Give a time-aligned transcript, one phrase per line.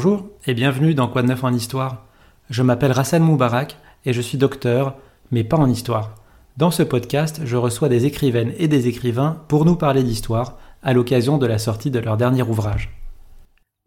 [0.00, 2.06] Bonjour et bienvenue dans Quoi de neuf en histoire.
[2.50, 4.94] Je m'appelle Rassan Moubarak et je suis docteur,
[5.32, 6.14] mais pas en histoire.
[6.56, 10.92] Dans ce podcast, je reçois des écrivaines et des écrivains pour nous parler d'histoire à
[10.92, 12.96] l'occasion de la sortie de leur dernier ouvrage.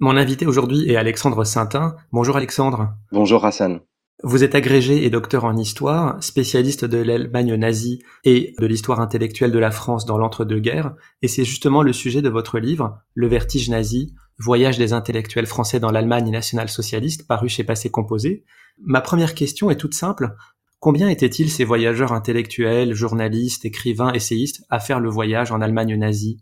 [0.02, 1.96] Mon invité aujourd'hui est Alexandre Saintin.
[2.12, 2.90] Bonjour Alexandre.
[3.14, 3.80] Bonjour Hassan.
[4.22, 9.54] Vous êtes agrégé et docteur en histoire, spécialiste de l'Allemagne nazie et de l'histoire intellectuelle
[9.54, 13.70] de la France dans l'entre-deux-guerres, et c'est justement le sujet de votre livre, Le vertige
[13.70, 18.44] nazi, Voyage des intellectuels français dans l'Allemagne nationale-socialiste, paru chez Passé Composé.
[18.80, 20.36] Ma première question est toute simple.
[20.80, 26.40] Combien étaient-ils ces voyageurs intellectuels, journalistes, écrivains, essayistes à faire le voyage en Allemagne nazie?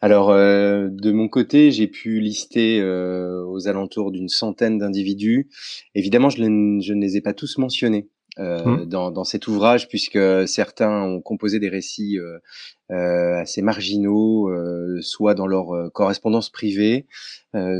[0.00, 5.48] Alors, euh, de mon côté, j'ai pu lister euh, aux alentours d'une centaine d'individus.
[5.94, 8.84] Évidemment, je, ne les ai pas tous mentionnés mmh.
[8.86, 12.18] dans, cet ouvrage, puisque certains ont composé des récits
[12.88, 14.50] assez marginaux,
[15.00, 17.06] soit dans leur correspondance privée,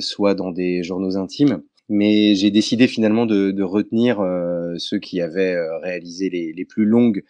[0.01, 1.63] soit dans des journaux intimes.
[1.89, 4.19] Mais j'ai décidé finalement de, retenir
[4.79, 7.25] ceux qui avaient réalisé les, les, plus longues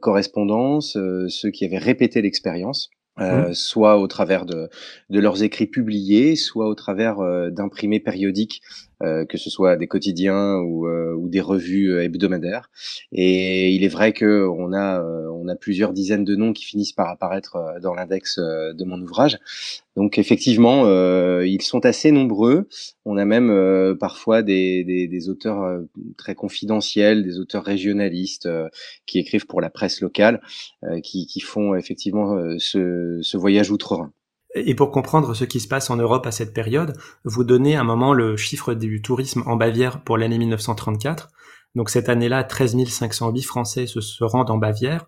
[0.00, 2.90] correspondances, ceux qui avaient répété l'expérience.
[3.20, 3.54] Euh, mmh.
[3.54, 4.70] soit au travers de,
[5.10, 8.62] de, leurs écrits publiés, soit au travers euh, d'imprimés périodiques,
[9.02, 12.70] euh, que ce soit des quotidiens ou, ou des revues hebdomadaires.
[13.12, 16.92] Et il est vrai que on a on a plusieurs dizaines de noms qui finissent
[16.92, 19.38] par apparaître dans l'index de mon ouvrage.
[19.96, 20.86] Donc effectivement,
[21.42, 22.68] ils sont assez nombreux.
[23.04, 25.82] On a même parfois des, des, des auteurs
[26.16, 28.48] très confidentiels, des auteurs régionalistes
[29.04, 30.40] qui écrivent pour la presse locale,
[31.02, 32.82] qui, qui font effectivement ce
[33.20, 34.12] ce, voyage outre-Rhin.
[34.54, 37.84] Et pour comprendre ce qui se passe en Europe à cette période, vous donnez un
[37.84, 41.30] moment le chiffre du tourisme en Bavière pour l'année 1934.
[41.74, 45.06] Donc cette année-là, 13 508 Français se, rendent en Bavière.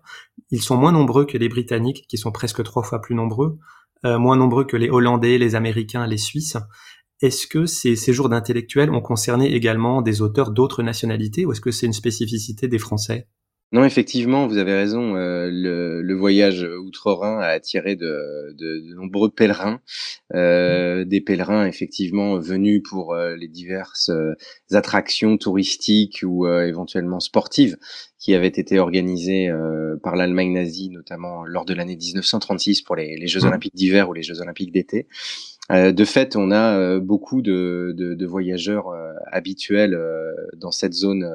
[0.49, 3.59] Ils sont moins nombreux que les Britanniques, qui sont presque trois fois plus nombreux, euh,
[4.03, 6.57] moins nombreux que les Hollandais, les Américains, les Suisses.
[7.21, 11.71] Est-ce que ces séjours d'intellectuels ont concerné également des auteurs d'autres nationalités ou est-ce que
[11.71, 13.27] c'est une spécificité des Français?
[13.71, 15.15] Non, effectivement, vous avez raison.
[15.15, 19.81] Euh, le, voyage outre-Rhin a attiré de, de, nombreux pèlerins,
[20.33, 24.11] euh, des pèlerins effectivement venus pour euh, les diverses
[24.71, 27.77] attractions touristiques ou éventuellement sportives
[28.17, 29.51] qui avaient été organisées
[30.01, 33.47] par l'Allemagne nazie, notamment lors de l'année 1936 pour les, les Jeux mmh.
[33.47, 35.07] olympiques d'hiver ou les Jeux olympiques d'été.
[35.71, 39.99] Euh, de fait, on a euh, beaucoup de, de, voyageurs euh, habituels
[40.57, 41.27] dans cette zone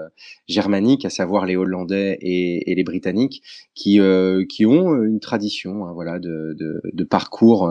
[0.49, 3.43] germanique, à savoir les Hollandais et, les Britanniques,
[3.75, 4.01] qui,
[4.49, 7.69] qui ont une tradition, hein, voilà, de, parcours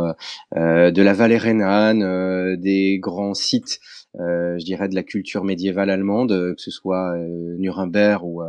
[0.56, 3.80] de la vallée rhénane, des grands sites.
[4.16, 7.16] je dirais de la culture médiévale allemande, que ce soit
[7.58, 8.42] Nuremberg ou,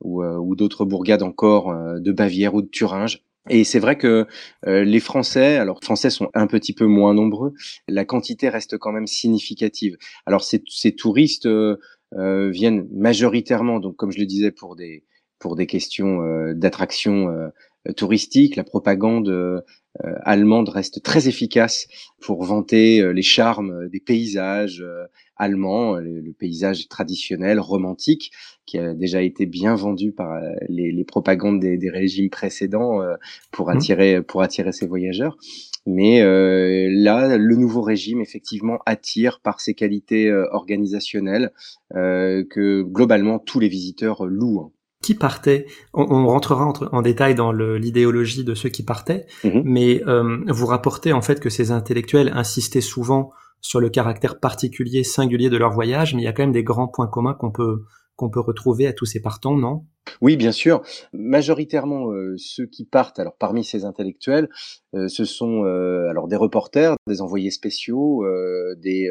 [0.00, 3.22] ou, ou d'autres bourgades encore de Bavière ou de Thuringe.
[3.50, 4.26] Et c'est vrai que
[4.66, 7.52] euh, les Français, alors Français sont un petit peu moins nombreux,
[7.88, 9.96] la quantité reste quand même significative.
[10.24, 11.76] Alors ces, ces touristes euh,
[12.14, 15.04] euh viennent majoritairement, donc comme je le disais, pour des
[15.40, 17.50] pour des questions euh, d'attraction
[17.96, 18.56] touristique.
[18.56, 19.64] La propagande
[20.22, 21.88] allemande reste très efficace
[22.20, 24.84] pour vanter les charmes des paysages
[25.40, 28.30] allemand, le, paysage traditionnel, romantique,
[28.66, 33.16] qui a déjà été bien vendu par euh, les, propagandes des, régimes précédents euh,
[33.50, 33.76] pour mmh.
[33.76, 35.36] attirer pour attirer ces voyageurs.
[35.86, 41.52] Mais euh, là, le nouveau régime effectivement attire par ses qualités organisationnelles
[41.92, 44.60] que globalement tous les visiteurs louent.
[44.60, 44.70] Hein.
[45.02, 45.64] Qui partait
[45.94, 50.02] on, rentrera en détail dans l'idéologie de ceux qui partaient, mmh mais
[50.48, 55.56] vous rapportez en fait que ces intellectuels insistaient souvent sur le caractère particulier, singulier de
[55.56, 57.84] leur voyage, mais il y a quand même des grands points communs qu'on peut
[58.20, 59.86] qu'on peut retrouver à tous ces partants, non?
[60.20, 60.82] Oui, bien sûr.
[61.14, 64.50] Majoritairement, euh, ceux qui partent, alors parmi ces intellectuels,
[64.94, 68.26] euh, ce sont euh, alors des reporters, des envoyés spéciaux,
[68.76, 69.08] des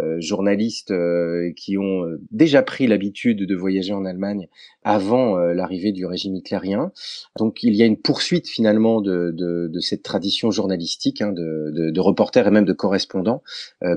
[0.00, 4.48] euh, journalistes euh, qui ont euh, déjà pris l'habitude de voyager en Allemagne
[4.84, 6.90] avant l'arrivée du régime hitlérien.
[7.38, 11.90] Donc il y a une poursuite finalement de, de, de cette tradition journalistique, hein, de,
[11.90, 13.44] de, reporters et même de correspondants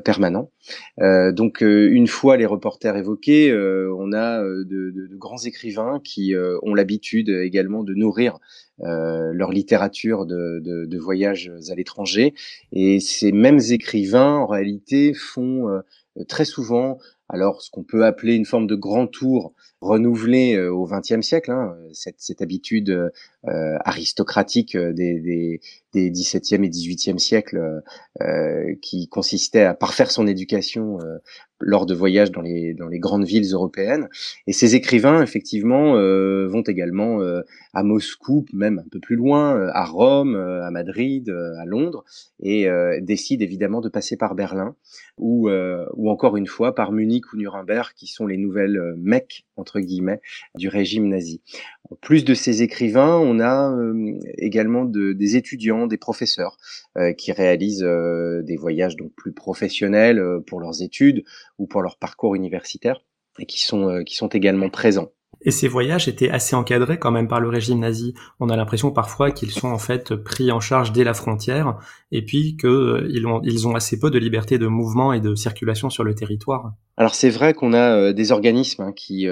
[0.04, 0.52] permanents.
[1.00, 7.82] donc une fois les reporters évoqués, on a de, grands écrivains qui ont l'habitude également
[7.82, 8.40] de nourrir euh,
[8.80, 12.34] leur littérature de, de, de voyages à l'étranger.
[12.72, 15.82] Et ces mêmes écrivains, en réalité, font euh,
[16.28, 20.88] très souvent alors ce qu'on peut appeler une forme de grand tour renouvelé euh, au
[20.88, 25.62] XXe siècle, hein, cette, cette, habitude euh, aristocratique des, des,
[25.94, 27.82] des, XVIIe et XVIIIe siècles
[28.22, 31.00] euh, qui consistait à parfaire son éducation
[31.60, 34.10] lors de voyages dans les, dans les grandes villes européennes.
[34.48, 37.42] Et ces écrivains, effectivement, euh, vont également euh,
[37.74, 42.04] à Moscou, même un peu plus loin, euh, à Rome, à Madrid, à Londres,
[42.42, 42.68] et
[43.02, 44.76] décident évidemment de passer par Berlin,
[45.18, 49.80] ou, ou encore une fois par Munich ou Nuremberg, qui sont les nouvelles Mecques, entre
[49.80, 50.22] guillemets,
[50.56, 51.42] du régime nazi.
[51.90, 53.76] En plus de ces écrivains, on a
[54.38, 56.58] également de, des étudiants, des professeurs,
[57.18, 57.88] qui réalisent
[58.44, 61.24] des voyages donc plus professionnels pour leurs études,
[61.58, 63.00] ou pour leur parcours universitaire
[63.40, 65.12] et qui sont, euh, qui sont également présents.
[65.42, 68.14] Et ces voyages étaient assez encadrés quand même par le régime nazi.
[68.40, 71.78] On a l'impression parfois qu'ils sont en fait pris en charge dès la frontière
[72.12, 75.36] et puis qu'ils euh, ont, ils ont assez peu de liberté de mouvement et de
[75.36, 76.74] circulation sur le territoire.
[76.98, 79.28] Alors c'est vrai qu'on a euh, des organismes hein, qui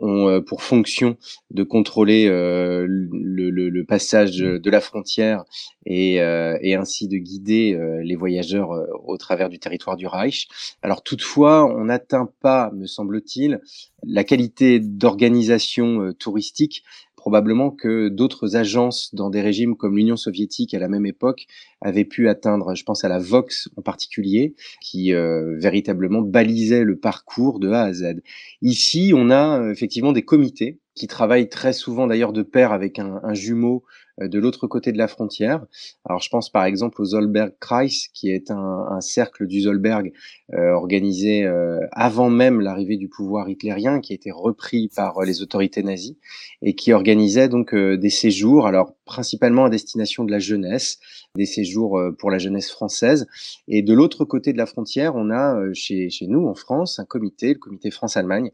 [0.00, 1.16] ont euh, pour fonction
[1.50, 5.44] de contrôler euh, le, le, le, passage de la frontière
[5.86, 8.70] et, euh, et ainsi de guider les voyageurs
[9.04, 10.48] au travers du territoire du Reich.
[10.82, 13.60] Alors toutefois, on n'atteint pas, me semble-t-il,
[14.04, 16.84] la qualité d'organisation touristique
[17.20, 21.46] probablement que d'autres agences dans des régimes comme l'Union soviétique à la même époque
[21.82, 26.96] avaient pu atteindre, je pense à la Vox en particulier, qui euh, véritablement balisait le
[26.96, 28.22] parcours de A à Z.
[28.62, 32.98] Ici, on a euh, effectivement des comités qui travaillent très souvent d'ailleurs de pair avec
[32.98, 33.84] un, jumeau
[34.20, 35.64] euh, de l'autre côté de la frontière.
[36.04, 40.12] Alors je pense par exemple au Zollberg-Kreis, qui est un, cercle du Zollberg
[40.52, 45.40] euh, organisé euh, avant même l'arrivée du pouvoir hitlérien, qui a été repris par les
[45.40, 46.18] autorités nazies
[46.60, 50.98] et qui organisait donc des séjours, alors principalement à destination de la jeunesse,
[51.34, 53.26] des séjours pour la jeunesse française.
[53.68, 57.54] Et de l'autre côté de la frontière, on a chez nous en France un comité,
[57.54, 58.50] le comité France-Allemagne,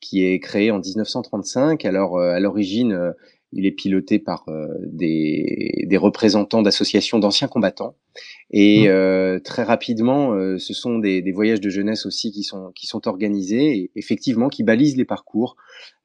[0.00, 1.84] qui est créé en 1935.
[1.84, 3.12] Alors à l'origine,
[3.52, 7.96] il est piloté par euh, des, des, représentants d'associations d'anciens combattants.
[8.50, 8.90] Et mmh.
[8.90, 12.86] euh, très rapidement, euh, ce sont des, des, voyages de jeunesse aussi qui sont, qui
[12.86, 15.56] sont organisés et effectivement qui balisent les parcours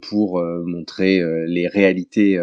[0.01, 2.37] pour montrer les réalités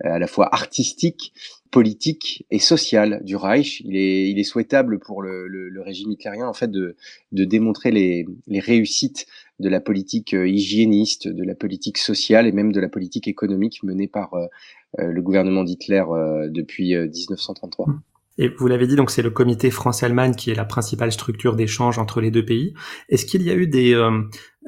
[0.00, 1.34] à la fois artistiques,
[1.72, 3.80] politiques et sociales du Reich.
[3.84, 6.96] Il est, il est souhaitable pour le, le, le régime hitlérien en fait de,
[7.32, 9.26] de démontrer les, les réussites
[9.58, 13.82] de la politique euh, hygiéniste, de la politique sociale et même de la politique économique
[13.82, 14.46] menée par euh,
[15.00, 16.04] euh, le gouvernement d'Hitler
[16.50, 17.86] depuis 1933.
[17.86, 18.00] Mmh.
[18.38, 21.98] Et vous l'avez dit, donc c'est le comité France-Allemagne qui est la principale structure d'échange
[21.98, 22.74] entre les deux pays.
[23.08, 23.94] Est-ce qu'il y a eu des,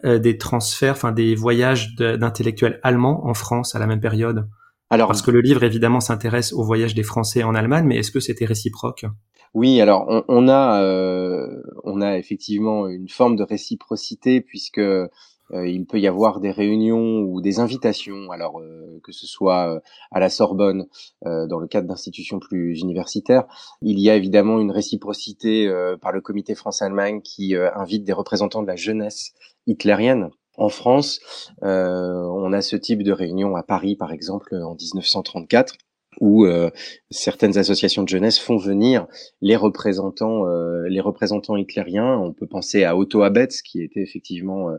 [0.04, 4.46] des transferts, enfin des voyages d'intellectuels allemands en France à la même période?
[4.94, 8.10] Alors, Parce que le livre, évidemment, s'intéresse au voyage des Français en Allemagne, mais est-ce
[8.10, 9.06] que c'était réciproque?
[9.52, 15.08] Oui, alors on, on a, euh, on a effectivement une forme de réciprocité puisque euh,
[15.52, 19.80] il peut y avoir des réunions ou des invitations, alors euh, que ce soit
[20.10, 20.86] à la Sorbonne,
[21.22, 23.44] dans le cadre d'institutions plus universitaires.
[23.82, 25.70] Il y a évidemment une réciprocité
[26.00, 29.34] par le Comité France-Allemagne qui invite des représentants de la jeunesse
[29.66, 31.20] hitlérienne en France,
[31.62, 35.74] euh, on a ce type de réunion à Paris, par exemple, en 1934
[36.20, 36.70] où euh,
[37.10, 39.08] certaines associations de jeunesse font venir
[39.40, 42.16] les représentants, euh, les représentants hitlériens.
[42.18, 44.70] On peut penser à Otto Abetz, qui était effectivement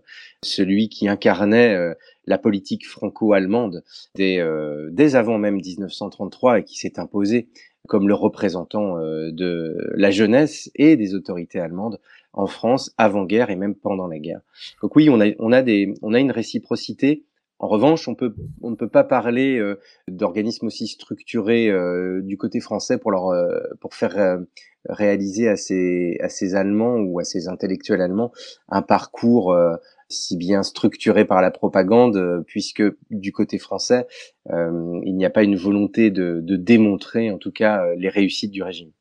[0.43, 1.77] celui qui incarnait
[2.25, 3.83] la politique franco-allemande
[4.15, 4.41] dès,
[4.91, 7.49] dès avant même 1933 et qui s'est imposé
[7.89, 11.99] comme le représentant de la jeunesse et des autorités allemandes
[12.35, 14.41] en France avant-guerre et même pendant la guerre.
[14.81, 17.25] Donc oui, on a, on a, des, on a une réciprocité.
[17.57, 22.37] En revanche, on, peut, on ne peut pas parler euh, d'organismes aussi structurés euh, du
[22.37, 24.39] côté français pour, leur, euh, pour faire
[24.89, 28.31] réaliser à ces, à ces Allemands ou à ces intellectuels allemands
[28.69, 29.55] un parcours
[30.09, 34.05] si bien structuré par la propagande, puisque du côté français,
[34.51, 38.61] il n'y a pas une volonté de, de démontrer en tout cas les réussites du
[38.61, 38.91] régime.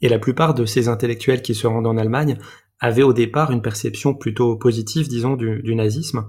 [0.00, 2.38] Et la plupart de ces intellectuels qui se rendent en Allemagne
[2.80, 6.26] avait au départ une perception plutôt positive, disons, du, du nazisme.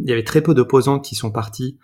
[0.00, 1.78] Il y avait très peu d'opposants qui sont partis.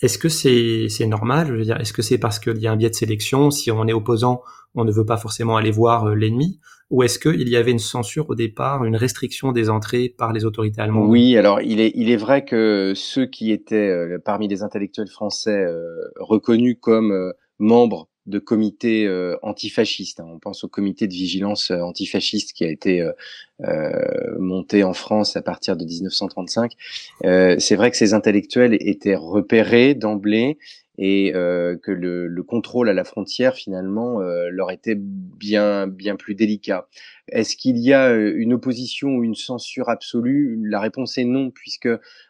[0.00, 1.46] Est-ce que c'est normal?
[1.48, 3.50] Je veux dire, est-ce que c'est parce qu'il y a un biais de sélection?
[3.50, 4.42] Si on est opposant,
[4.74, 6.58] on ne veut pas forcément aller voir euh, l'ennemi
[6.90, 10.44] Ou est-ce qu'il y avait une censure au départ, une restriction des entrées par les
[10.44, 11.08] autorités allemandes?
[11.08, 15.08] Oui, alors il est, il est vrai que ceux qui étaient euh, parmi les intellectuels
[15.08, 20.20] français euh, reconnus comme membres de comités euh, antifascistes.
[20.20, 20.26] Hein.
[20.28, 23.12] On pense au comité de vigilance euh, antifasciste qui a été euh,
[23.62, 26.72] euh, monté en France à partir de 1935.
[27.22, 30.58] c'est vrai que ces intellectuels étaient repérés d'emblée
[30.96, 36.88] et que le, le, contrôle à la frontière finalement leur était bien bien plus délicat.
[37.28, 40.56] Est-ce qu'il y a une opposition ou une censure absolue?
[40.64, 41.88] La réponse est non, puisque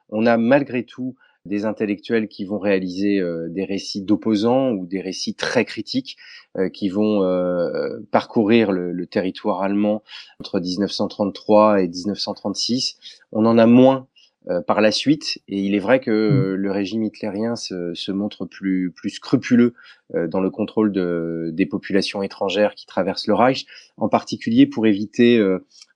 [0.09, 5.01] on a malgré tout des intellectuels qui vont réaliser euh, des récits d'opposants ou des
[5.01, 6.17] récits très critiques
[6.57, 10.03] euh, qui vont euh, parcourir le, le, territoire allemand
[10.41, 12.97] entre 1933 et 1936.
[13.33, 14.07] On en a moins
[14.51, 15.39] euh, par la suite.
[15.49, 19.73] Et il est vrai que euh, le régime hitlérien se, se, montre plus, plus scrupuleux
[20.15, 23.65] euh, dans le contrôle de, des populations étrangères qui traversent le Reich,
[23.97, 25.37] en particulier pour éviter,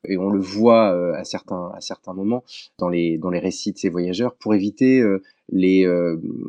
[0.08, 2.42] et on le voit à certains, à certains moments
[2.78, 5.02] dans les, dans les récits de ces voyageurs, pour éviter
[5.50, 5.86] les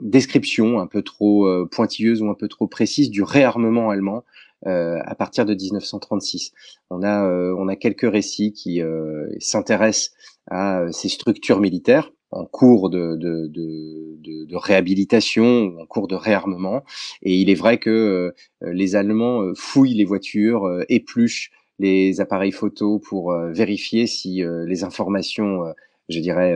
[0.01, 4.24] descriptions un peu trop pointilleuses ou un peu trop précises du réarmement allemand
[4.68, 6.51] euh, à partir de 1936.
[6.89, 10.12] On a, euh, on a quelques récits qui euh, s'intéressent
[10.51, 16.84] à ces structures militaires en cours de, de, de, de, réhabilitation, en cours de réarmement.
[17.22, 23.34] Et il est vrai que les Allemands fouillent les voitures, épluchent les appareils photos pour
[23.34, 25.63] vérifier si les informations,
[26.10, 26.56] je dirais,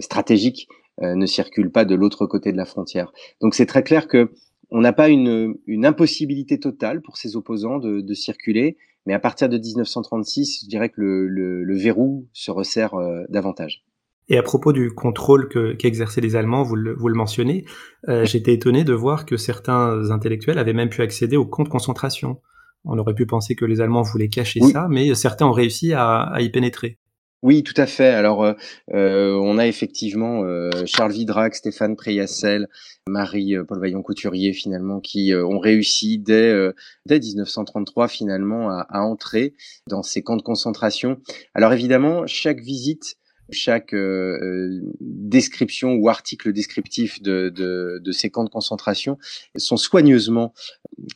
[0.00, 0.66] stratégiques
[1.00, 3.12] ne circulent pas de l'autre côté de la frontière.
[3.40, 4.30] Donc c'est très clair que
[4.70, 8.76] on n'a pas une, impossibilité totale pour ces opposants de, circuler,
[9.06, 13.84] mais à partir de 1936, je dirais que le, verrou se resserre euh, davantage.
[14.28, 17.64] Et à propos du contrôle qu'exerçaient les Allemands, vous le, mentionnez,
[18.08, 21.68] euh, j'étais étonné de voir que certains intellectuels avaient même pu accéder aux camps de
[21.68, 22.40] concentration.
[22.84, 26.36] On aurait pu penser que les Allemands voulaient cacher ça, mais certains ont réussi à
[26.38, 26.98] y pénétrer.
[27.42, 28.08] Oui, tout à fait.
[28.08, 28.52] Alors, euh,
[28.92, 32.68] euh, on a effectivement euh, Charles Vidrac, Stéphane Priassel,
[33.06, 36.54] Marie Paul Vaillant Couturier, finalement, qui ont réussi dès,
[37.06, 39.54] dès 1933, finalement, à, à, entrer
[39.86, 41.18] dans ces camps de concentration.
[41.54, 43.16] Alors, évidemment, chaque visite,
[43.50, 43.94] chaque
[45.00, 49.16] description ou article descriptif de, de, de, ces camps de concentration
[49.56, 50.52] sont soigneusement,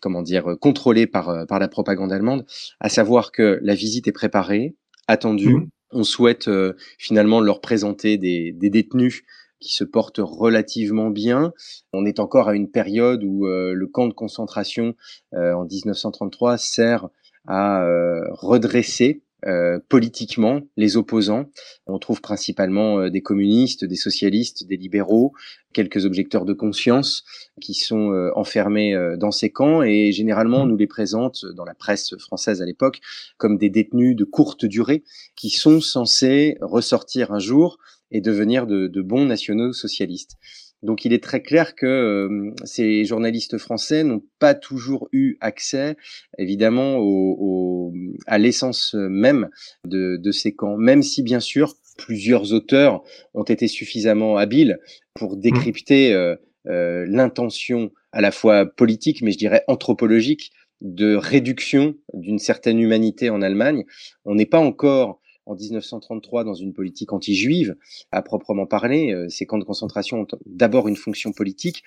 [0.00, 2.46] comment dire, contrôlés par, par la propagande allemande,
[2.80, 4.74] à savoir que la visite est préparée,
[5.06, 9.22] attendue, mmh on souhaite euh, finalement leur présenter des, détenus
[9.60, 11.52] qui se portent relativement bien.
[11.92, 14.94] On est encore à une période où euh, le camp de concentration
[15.34, 17.08] euh, en 1933 sert
[17.46, 17.86] à
[18.30, 21.46] redresser euh, politiquement les opposants.
[21.86, 25.32] On trouve principalement euh, des communistes, des socialistes, des libéraux,
[25.72, 27.24] quelques objecteurs de conscience
[27.60, 31.74] qui sont euh, enfermés dans ces camps et généralement on nous les présente dans la
[31.74, 33.00] presse française à l'époque
[33.36, 35.02] comme des détenus de courte durée
[35.36, 37.78] qui sont censés ressortir un jour
[38.10, 40.36] et devenir de bons nationaux socialistes.
[40.82, 45.96] Donc il est très clair que euh, ces journalistes français n'ont pas toujours eu accès,
[46.38, 47.92] évidemment, au,
[48.26, 49.48] à l'essence même
[49.86, 53.02] de, de, ces camps, même si bien sûr plusieurs auteurs
[53.34, 54.78] ont été suffisamment habiles
[55.14, 55.40] pour mmh.
[55.40, 62.38] décrypter euh, euh, l'intention à la fois politique, mais je dirais anthropologique de réduction d'une
[62.38, 63.84] certaine humanité en Allemagne.
[64.24, 67.76] On n'est pas encore en 1933 dans une politique anti-juive,
[68.12, 69.12] à proprement parler.
[69.12, 71.82] Euh, ces camps de concentration ont d'abord une fonction politique.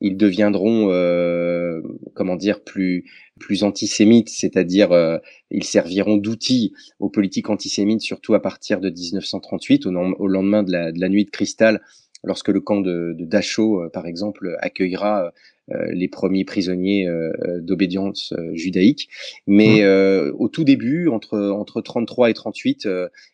[0.00, 1.82] Ils deviendront, euh,
[2.14, 3.04] comment dire, plus
[3.38, 5.18] plus antisémites, c'est-à-dire euh,
[5.50, 10.70] ils serviront d'outils aux politiques antisémites, surtout à partir de 1938, au, au lendemain de
[10.70, 11.80] la, de la, nuit de cristal,
[12.24, 15.32] lorsque le camp de, de Dachau, par exemple, accueillera
[15.72, 19.08] euh, les premiers prisonniers euh, euh, d'obédience judaïque.
[19.46, 20.32] Mais mmh.
[20.38, 22.88] au tout début, entre entre 33 et 38,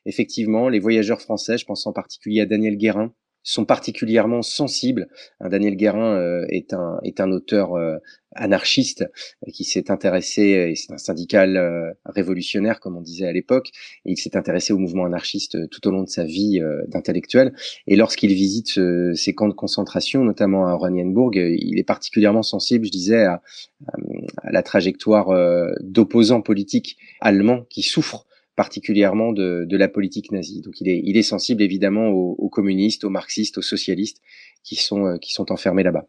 [0.04, 3.12] effectivement, les voyageurs français, je pense en particulier à Daniel Guérin,
[3.46, 5.08] sont particulièrement sensibles.
[5.40, 7.96] Daniel Guérin euh, est un est un auteur euh,
[8.34, 9.02] anarchiste
[9.46, 13.70] euh, qui s'est intéressé, c'est un syndical révolutionnaire comme on disait à l'époque,
[14.04, 17.54] et il s'est intéressé au mouvement anarchiste tout au long de sa vie d'intellectuel.
[17.86, 18.80] Et lorsqu'il visite
[19.14, 23.40] ces camps de concentration, notamment à Oranienburg, il est particulièrement sensible, je disais, à
[24.50, 25.28] la trajectoire
[25.80, 28.26] d'opposants politiques allemands qui souffrent
[28.56, 30.62] particulièrement de, de, la politique nazie.
[30.62, 34.22] Donc il est, il est sensible évidemment aux, communistes, aux marxistes, aux socialistes
[34.64, 36.06] qui sont, euh, qui sont enfermés là-bas.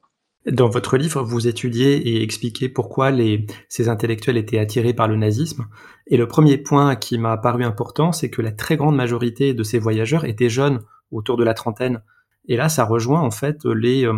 [0.50, 5.18] Dans votre livre, vous étudiez et expliquez pourquoi les, ces intellectuels étaient attirés par le
[5.18, 5.68] nazisme.
[6.08, 9.64] Et le premier point qui m'a paru important, c'est que la très grande majorité de
[9.64, 10.80] ces voyageurs étaient jeunes,
[11.12, 12.02] autour de la trentaine.
[12.48, 14.14] Et là, ça rejoint en fait les, euh,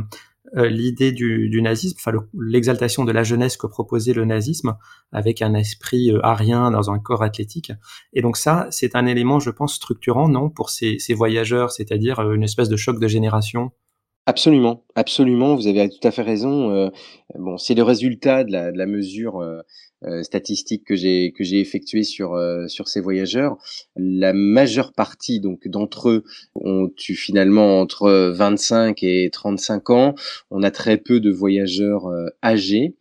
[0.53, 4.77] l'idée du, nazisme, enfin l'exaltation de la jeunesse que proposait le nazisme,
[5.12, 7.72] avec un esprit euh, arien dans un corps athlétique.
[8.13, 12.34] Et donc ça, c'est un élément, je pense, structurant, non, pour ces, voyageurs, c'est-à-dire euh,
[12.34, 13.72] une espèce de choc de génération?
[14.25, 16.72] Absolument, absolument, vous avez tout à fait raison.
[16.72, 16.89] Euh,
[17.36, 19.62] bon, c'est le résultat de la, de la mesure euh,
[20.06, 22.38] euh, statistique que j'ai que j'ai effectuée sur
[22.68, 23.58] sur ces voyageurs.
[23.96, 26.24] La majeure partie donc d'entre eux
[26.56, 30.15] ont eu finalement entre 25 et 35 ans.
[30.51, 32.08] On a très peu de voyageurs
[32.44, 32.96] âgés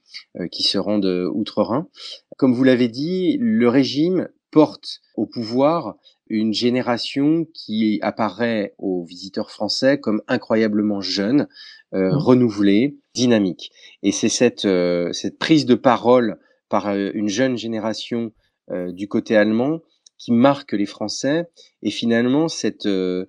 [0.50, 1.88] qui se rendent outre-Rhin.
[2.36, 5.96] Comme vous l'avez dit, le régime porte au pouvoir
[6.28, 11.48] une génération qui apparaît aux visiteurs français comme incroyablement jeune,
[11.94, 12.16] euh, mmh.
[12.16, 13.72] renouvelée, dynamique.
[14.02, 16.38] Et c'est cette, euh, cette prise de parole
[16.68, 18.32] par euh, une jeune génération
[18.70, 19.80] euh, du côté allemand
[20.18, 21.48] qui marque les Français.
[21.82, 23.26] Et finalement, cette, euh,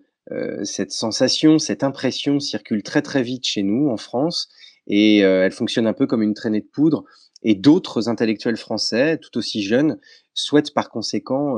[0.64, 4.50] cette sensation, cette impression circule très très vite chez nous en France
[4.88, 7.04] et elle fonctionne un peu comme une traînée de poudre.
[7.44, 10.00] Et d'autres intellectuels français, tout aussi jeunes,
[10.34, 11.58] souhaitent par conséquent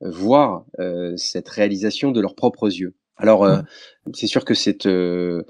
[0.00, 2.94] voir euh, cette réalisation de leurs propres yeux.
[3.16, 3.60] Alors, euh,
[4.14, 5.42] c'est sûr que cette, euh,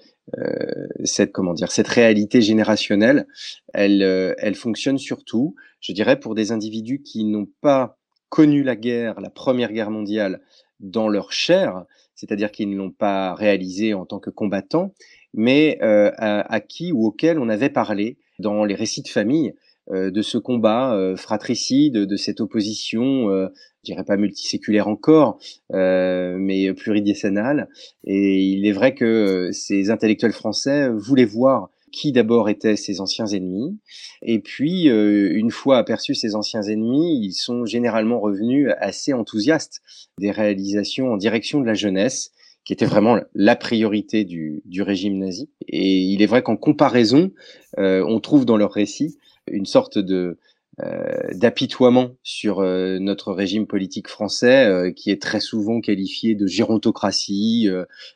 [1.05, 3.27] cette comment dire, cette réalité générationnelle,
[3.75, 4.03] elle,
[4.39, 7.99] elle fonctionne surtout, je dirais, pour des individus qui n'ont pas
[8.29, 10.41] connu la guerre, la Première Guerre mondiale,
[10.79, 11.85] dans leur chair,
[12.15, 14.95] c'est-à-dire qu'ils ne l'ont pas réalisé en tant que combattants,
[15.35, 19.70] mais à, à, qui ou auquel on avait parlé dans les récits de famille euh,
[19.91, 23.49] de ce combat euh, fratricide, de cette opposition, euh,
[23.83, 25.39] je dirais pas multiséculaire encore,
[25.73, 27.69] mais pluridécennale.
[28.05, 33.27] Et il est vrai que ces intellectuels français voulaient voir qui d'abord étaient ces anciens
[33.27, 33.79] ennemis,
[34.23, 39.81] et puis une fois aperçus ces anciens ennemis, ils sont généralement revenus assez enthousiastes
[40.19, 42.33] des réalisations en direction de la jeunesse,
[42.65, 45.49] qui était vraiment la priorité du, du régime nazi.
[45.67, 47.31] Et il est vrai qu'en comparaison,
[47.79, 49.17] on trouve dans leurs récits
[49.51, 50.39] une sorte de
[50.83, 56.47] euh, d'apitoiement sur euh, notre régime politique français, euh, qui est très souvent qualifié de
[56.47, 57.69] gérontocratie,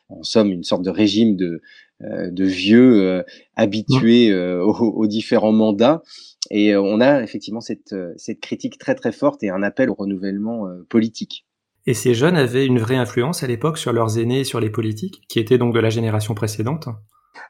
[0.09, 1.61] en somme une sorte de régime de,
[2.01, 3.23] de vieux
[3.55, 6.01] habitués aux, aux, différents mandats.
[6.49, 10.67] Et on a effectivement cette, cette critique très très forte et un appel au renouvellement
[10.89, 11.45] politique.
[11.87, 14.69] Et ces jeunes avaient une vraie influence à l'époque sur leurs aînés et sur les
[14.69, 16.87] politiques, qui étaient donc de la génération précédente?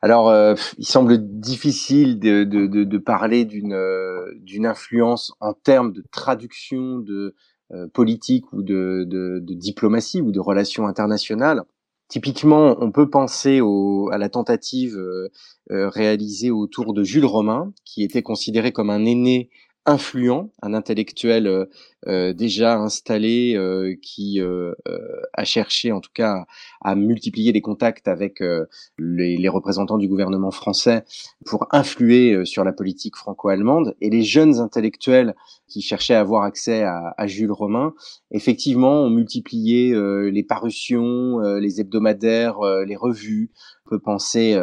[0.01, 5.53] Alors, euh, il semble difficile de, de, de, de parler d'une euh, d'une influence en
[5.53, 7.35] termes de traduction de
[7.71, 11.61] euh, politique ou de, de, diplomatie ou de relations internationales.
[12.07, 14.95] Typiquement, on peut penser au, à la tentative
[15.69, 19.49] réalisée autour de Jules Romain, qui était considéré comme un aîné
[19.85, 21.65] influent, un intellectuel euh,
[22.07, 24.39] euh, déjà installé euh, qui
[25.33, 26.45] a cherché en tout cas
[26.81, 28.41] à multiplier les contacts avec
[28.97, 31.03] les, les, représentants du gouvernement français
[31.45, 35.35] pour influer sur la politique franco-allemande et les jeunes intellectuels
[35.67, 37.93] qui cherchaient à avoir accès à, à Jules Romain
[38.31, 39.93] effectivement ont multiplié
[40.31, 43.51] les parutions, les hebdomadaires, les revues.
[43.85, 44.59] On peut penser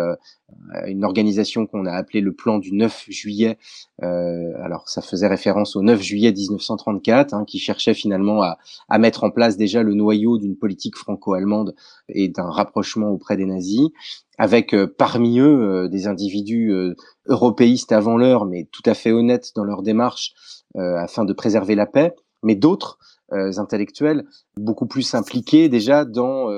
[0.87, 3.59] une organisation qu'on a appelée le plan du 9 juillet.
[4.03, 8.59] Euh, alors ça faisait référence au 9 juillet 1934, hein, qui cherchait finalement à,
[8.89, 11.75] à, mettre en place déjà le noyau d'une politique franco-allemande
[12.09, 13.91] et d'un rapprochement auprès des nazis,
[14.39, 16.95] avec euh, parmi eux euh, des individus euh,
[17.27, 20.35] européistes avant l'heure, mais tout à fait honnêtes dans leur démarche
[20.75, 22.99] afin de préserver la paix, mais d'autres
[23.31, 24.25] intellectuels
[24.57, 26.49] beaucoup plus impliqués déjà dans,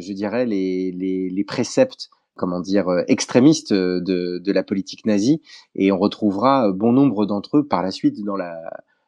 [0.00, 5.06] je dirais, les, les, les préceptes comment dire, euh, extrémistes euh, de, de, la politique
[5.06, 5.42] nazie,
[5.74, 8.58] et on retrouvera euh, bon nombre d'entre eux par la suite dans la,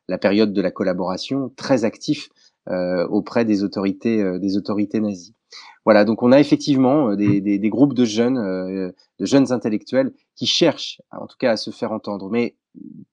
[0.08, 2.28] la période de la collaboration très actifs
[2.68, 5.34] euh, auprès des autorités, euh, des autorités nazies.
[5.84, 10.12] Voilà, donc on a effectivement des, des, des groupes de jeunes, euh, de jeunes intellectuels
[10.34, 12.56] qui cherchent, en tout cas, à se faire entendre, mais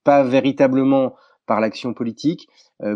[0.03, 2.47] pas véritablement par l'action politique,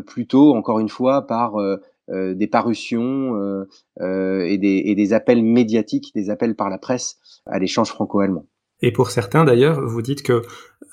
[0.06, 3.68] plutôt, encore une fois, par euh, des parutions euh,
[4.02, 8.46] euh, et des, et, des, appels médiatiques, des appels par la presse à l'échange franco-allemand.
[8.82, 10.42] Et pour certains d'ailleurs, vous dites que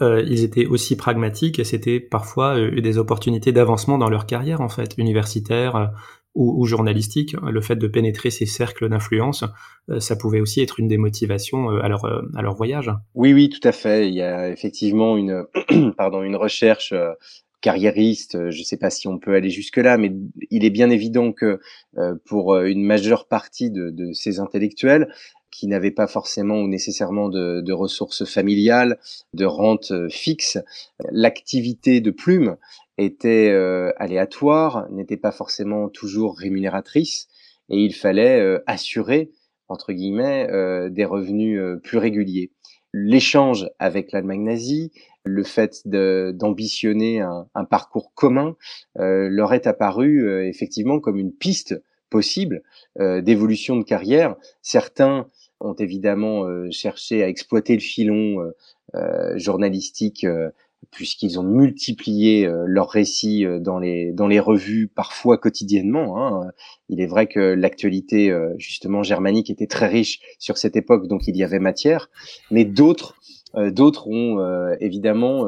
[0.00, 4.60] euh, ils étaient aussi pragmatiques et c'était parfois euh, des opportunités d'avancement dans leur carrière
[4.60, 5.92] en fait, universitaire
[6.34, 7.36] ou, ou, journalistique.
[7.42, 9.44] Le fait de pénétrer ces cercles d'influence,
[9.98, 12.90] ça pouvait aussi être une des motivations à leur à leur voyage.
[13.14, 14.08] Oui, oui, tout à fait.
[14.08, 15.44] Il y a effectivement une
[15.98, 16.94] pardon une recherche
[17.62, 20.12] carriériste, euh, je ne sais pas si on peut aller jusque-là, mais
[20.50, 21.60] il est bien évident que
[21.96, 25.14] euh, pour euh, une majeure partie de, de ces intellectuels,
[25.50, 28.98] qui n'avaient pas forcément ou nécessairement de, de ressources familiales,
[29.32, 30.58] de rentes fixes,
[31.10, 32.56] l'activité de plume
[32.96, 33.54] était
[33.98, 37.28] aléatoire, n'était pas forcément toujours rémunératrice,
[37.68, 39.30] et il fallait assurer
[39.68, 40.48] entre guillemets
[40.90, 42.50] des revenus plus réguliers.
[42.94, 44.90] L'échange avec l'Allemagne nazie,
[45.24, 48.56] le fait d'ambitionner un, un, parcours commun
[48.98, 51.80] euh, leur est apparu euh, effectivement comme une piste
[52.10, 52.62] possible
[52.98, 54.36] euh, d'évolution de carrière.
[54.62, 55.26] Certains
[55.60, 58.52] ont évidemment cherché à exploiter le filon
[59.36, 60.26] journalistique
[60.90, 66.18] puisqu'ils ont multiplié euh, leurs récits euh, dans les dans les revues parfois quotidiennement.
[66.18, 66.50] Hein.
[66.88, 71.26] Il est vrai que l'actualité euh, justement germanique était très riche sur cette époque, donc
[71.26, 72.10] il y avait matière.
[72.50, 73.16] Mais d'autres
[73.54, 75.46] d'autres ont évidemment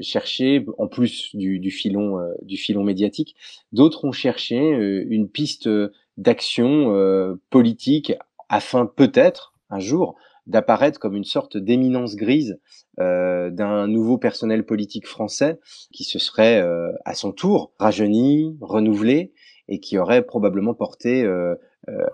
[0.00, 3.36] cherché, en plus du, du filon du filon médiatique,
[3.72, 5.68] d'autres ont cherché une piste
[6.16, 8.12] d'action politique
[8.48, 12.60] afin peut-être un jour d'apparaître comme une sorte d'éminence grise
[13.00, 15.58] euh, d'un nouveau personnel politique français
[15.92, 19.32] qui se serait euh, à son tour rajeuni, renouvelé
[19.68, 21.54] et qui aurait probablement porté euh,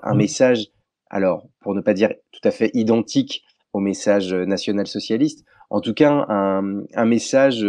[0.02, 0.18] un mmh.
[0.18, 0.66] message,
[1.10, 6.26] alors pour ne pas dire tout à fait identique au message national-socialiste, en tout cas
[6.28, 7.66] un, un message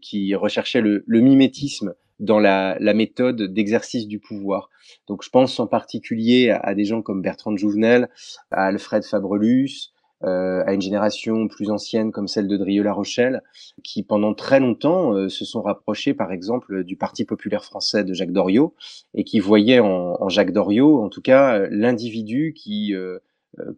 [0.00, 4.70] qui recherchait le, le mimétisme dans la, la méthode d'exercice du pouvoir.
[5.08, 8.08] Donc je pense en particulier à, des gens comme Bertrand Jouvenel,
[8.52, 9.90] à Alfred Fabrelus,
[10.22, 13.42] euh, à une génération plus ancienne comme celle de Drieux-La Rochelle,
[13.82, 18.14] qui pendant très longtemps euh, se sont rapprochés, par exemple, du Parti populaire français de
[18.14, 18.72] Jacques Doriot,
[19.14, 23.18] et qui voyaient en, en Jacques Doriot, en tout cas, l'individu qui euh,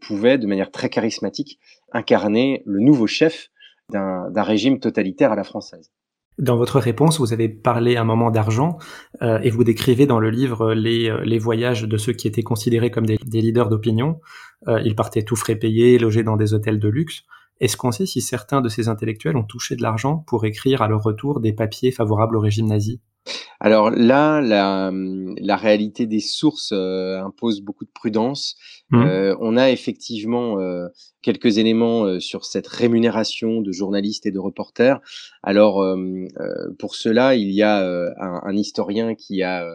[0.01, 1.59] pouvait, de manière très charismatique,
[1.93, 3.51] incarner le nouveau chef
[3.91, 5.91] d'un régime totalitaire à la française.
[6.39, 8.79] Dans votre réponse, vous avez parlé un moment d'argent
[9.23, 12.43] euh, et vous décrivez dans le livre les, euh, les, voyages de ceux qui étaient
[12.43, 14.21] considérés comme des, des leaders d'opinion.
[14.67, 17.23] Euh, ils partaient tout frais payés, logés dans des hôtels de luxe.
[17.61, 20.89] Est-ce qu'on sait si certains de ces intellectuels ont touché de l'argent pour écrire à
[20.89, 23.01] leur retour des papiers favorables au régime nazi?
[23.61, 28.57] Alors là, la, la réalité des sources euh, impose beaucoup de prudence.
[28.91, 29.03] Mmh.
[29.03, 30.89] Euh, on a effectivement euh,
[31.23, 35.01] quelques éléments euh, sur cette rémunération de journalistes et de reporters.
[35.43, 35.97] Alors euh,
[36.79, 37.79] pour cela, il y a
[38.19, 39.67] un, un, historien qui a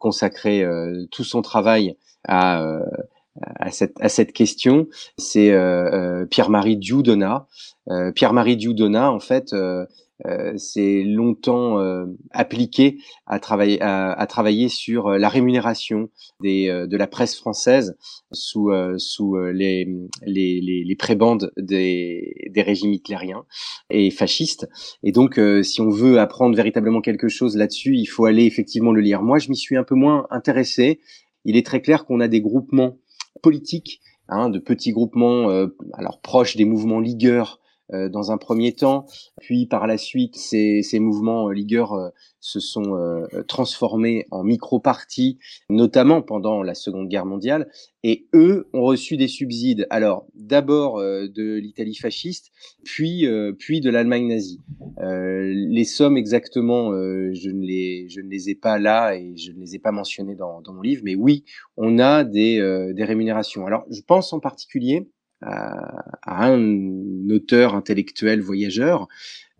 [0.00, 0.66] consacré
[1.12, 2.80] tout son travail à
[3.40, 4.86] à cette, à cette question,
[5.18, 5.52] c'est
[6.30, 7.46] Pierre-Marie Dioudonna.
[8.14, 9.52] Pierre-Marie Dioudonna, en fait,
[10.26, 16.08] euh, c'est longtemps euh, appliqué à travailler, à, travailler sur euh, la rémunération
[16.40, 17.96] des, de la presse française
[18.32, 19.86] sous, sous les,
[20.22, 23.44] les, les, les prébandes des, des régimes hitlériens
[23.90, 24.68] et fascistes.
[25.02, 29.00] Et donc, si on veut apprendre véritablement quelque chose là-dessus, il faut aller effectivement le
[29.00, 29.22] lire.
[29.22, 31.00] Moi, je m'y suis un peu moins intéressé.
[31.44, 32.98] Il est très clair qu'on a des groupements
[33.44, 35.50] politiques, hein, de petits groupements,
[35.92, 39.06] alors proches des mouvements ligueurs euh, dans un premier temps,
[39.40, 42.08] puis par la suite, ces, ces mouvements euh, ligueurs euh,
[42.40, 42.98] se sont
[43.48, 45.38] transformés en micro-partis,
[45.70, 47.70] notamment pendant la Seconde Guerre mondiale,
[48.02, 49.86] et eux ont reçu des subsides.
[49.88, 52.52] Alors d'abord de l'Italie fasciste,
[52.84, 53.26] puis
[53.58, 54.60] puis de l'Allemagne nazie.
[55.00, 59.60] les sommes exactement, je ne les je ne les ai pas là et je ne
[59.60, 61.44] les ai pas mentionnées dans, dans mon livre, mais oui,
[61.78, 62.58] on a des
[62.94, 63.66] des rémunérations.
[63.66, 65.08] Alors je pense en particulier
[65.42, 69.08] à, un auteur intellectuel voyageur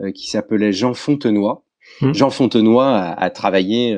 [0.00, 1.62] euh, qui s'appelait Jean Fontenoy.
[2.00, 2.12] Mmh.
[2.14, 3.96] Jean Fontenoy a, travaillé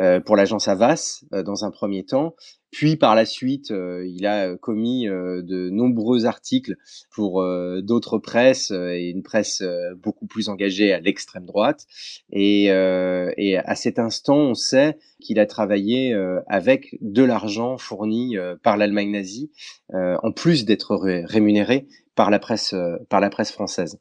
[0.00, 2.34] euh, euh, pour l'agence Avas dans un premier temps,
[2.70, 6.76] puis par la suite, euh, il a commis euh, de nombreux articles
[7.10, 9.62] pour euh, d'autres presses et une presse
[9.96, 11.86] beaucoup plus engagée à l'extrême droite.
[12.30, 16.14] Et, et, à cet instant, on sait qu'il a travaillé
[16.46, 19.50] avec de l'argent fourni par l'Allemagne nazie,
[19.92, 22.74] en plus d'être rémunéré par la presse,
[23.08, 23.98] par la presse française.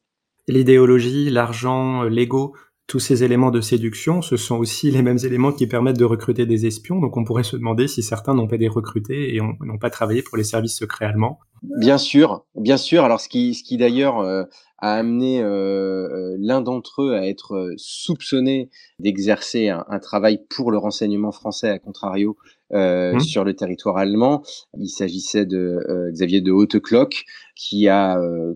[0.48, 2.56] L'idéologie, l'argent, l'ego,
[2.88, 6.45] tous ces éléments de séduction, ce sont aussi les mêmes éléments qui permettent de recruter
[6.45, 7.02] des espions.
[7.02, 10.21] Donc on pourrait se demander si certains n'ont pas été recrutés et n'ont pas travaillé
[10.21, 11.39] pour les services secrets allemands.
[11.62, 13.04] Bien sûr, bien sûr.
[13.04, 14.43] Alors ce qui, ce qui d'ailleurs euh,
[14.78, 18.69] a amené euh, euh, l'un d'entre eux à être soupçonné
[19.00, 22.38] d'exercer un, un, travail pour le renseignement français, à contrario,
[22.73, 23.19] euh, mmh.
[23.21, 24.43] sur le territoire allemand.
[24.77, 27.23] Il s'agissait de euh, Xavier de Hautecloque
[27.56, 28.56] qui a euh,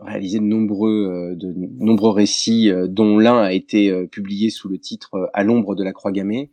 [0.00, 5.44] réalisé de nombreux, de nombreux récits, dont l'un a été publié sous le titre À
[5.44, 6.50] l'ombre de la croix gammée.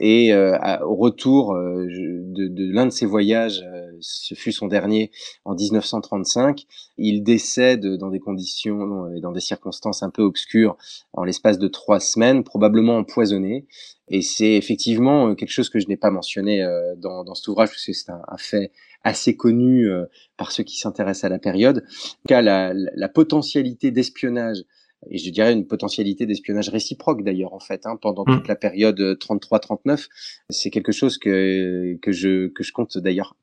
[0.00, 3.64] Et au retour de, de l'un de ses voyages,
[4.00, 5.10] ce fut son dernier
[5.44, 6.66] en 1935,
[6.98, 10.76] il décède dans des conditions et dans des circonstances un peu obscures
[11.12, 13.66] en l'espace de trois semaines, probablement empoisonné.
[14.08, 17.48] Et c'est effectivement euh, quelque chose que je n'ai pas mentionné euh, dans, dans cet
[17.48, 18.70] ouvrage, parce que c'est un, fait
[19.02, 20.04] assez connu euh,
[20.36, 21.84] par ceux qui s'intéressent à la période.
[22.24, 24.62] En cas, la, la potentialité d'espionnage,
[25.10, 28.48] et je dirais une potentialité d'espionnage réciproque d'ailleurs en fait, hein, pendant toute mmh.
[28.48, 30.08] la période 33-39,
[30.50, 33.36] c'est quelque chose que, que, je, que je compte d'ailleurs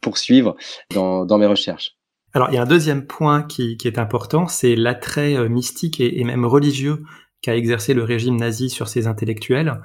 [0.00, 0.56] poursuivre
[0.94, 1.96] dans, dans mes recherches.
[2.32, 6.24] Alors il y a un deuxième point qui, qui est important, c'est l'attrait mystique et,
[6.24, 7.02] même religieux
[7.42, 9.80] qu'a exercé le régime nazi sur ses intellectuels.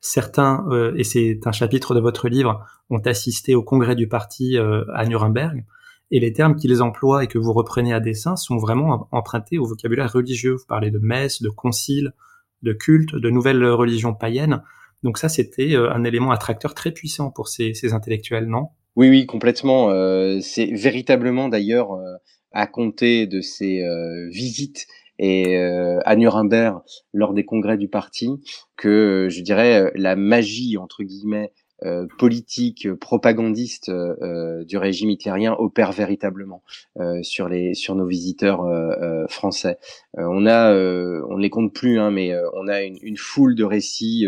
[0.00, 5.04] Certains, et c'est un chapitre de votre livre, ont assisté au congrès du parti à
[5.06, 5.64] Nuremberg,
[6.12, 9.64] et les termes qu'ils emploient et que vous reprenez à dessein sont vraiment empruntés au
[9.64, 10.52] vocabulaire religieux.
[10.52, 12.12] Vous parlez de messe, de concile,
[12.60, 14.62] de culte, de nouvelles religions païennes.
[15.02, 18.68] Donc ça, c'était euh, un élément attracteur très puissant pour ces, intellectuels, non?
[18.96, 19.90] Oui, oui, complètement.
[19.90, 22.14] Euh, c'est véritablement d'ailleurs euh,
[22.52, 23.82] à compter de ces
[24.30, 24.86] visites
[25.18, 26.80] et à Nuremberg
[27.14, 28.28] lors des congrès du parti
[28.76, 31.52] que je dirais la magie entre guillemets
[31.84, 36.62] euh, politique propagandiste euh, du régime hitlérien opère véritablement
[37.00, 38.62] euh, sur les sur nos visiteurs
[39.28, 39.78] français.
[40.16, 43.64] on a, on ne les compte plus, hein, mais on a une, une, foule de
[43.64, 44.26] récits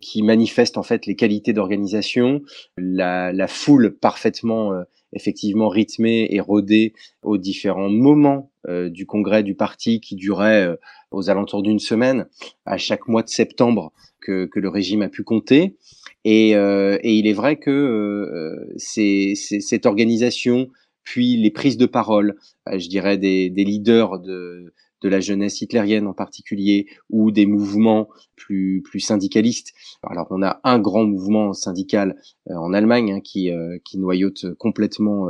[0.00, 2.42] qui manifestent en fait les qualités d'organisation,
[2.76, 4.72] la, la, foule parfaitement
[5.12, 8.50] effectivement rythmée et rodée aux différents moments
[8.90, 10.76] du congrès du parti qui durait
[11.10, 12.26] aux alentours d'une semaine
[12.66, 15.76] à chaque mois de septembre que, le régime a pu compter.
[16.24, 20.68] Et, euh, il est vrai que euh, c'est cette organisation,
[21.04, 22.36] puis les prises de parole,
[22.68, 28.82] euh, je dirais des, leaders de, la jeunesse hitlérienne en particulier, ou des mouvements plus,
[28.82, 29.72] plus syndicalistes.
[30.02, 32.16] Alors on a un grand mouvement syndical
[32.50, 33.50] en Allemagne hein, qui,
[33.84, 35.28] qui noyote complètement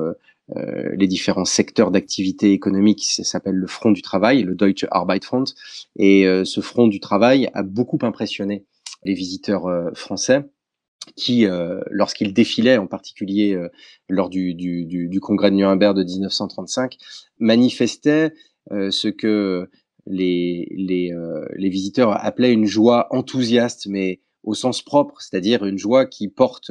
[0.55, 5.45] les différents secteurs d'activité économique, ça s'appelle le Front du Travail, le Deutsche Arbeitsfront,
[5.97, 8.65] et ce Front du Travail a beaucoup impressionné
[9.05, 10.45] les visiteurs français
[11.17, 13.69] qui, euh, lorsqu'il défilait, en particulier euh,
[14.09, 16.97] lors du, du, du, congrès de Nuremberg de 1935,
[17.39, 18.33] manifestait
[18.73, 19.69] euh, ce que
[20.07, 21.13] les, les,
[21.57, 26.71] les, visiteurs appelaient une joie enthousiaste, mais au sens propre, c'est-à-dire une joie qui porte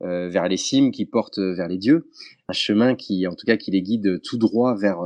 [0.00, 2.08] vers les cimes, qui porte vers les dieux,
[2.48, 5.00] un chemin qui, en tout cas, qui les guide tout droit vers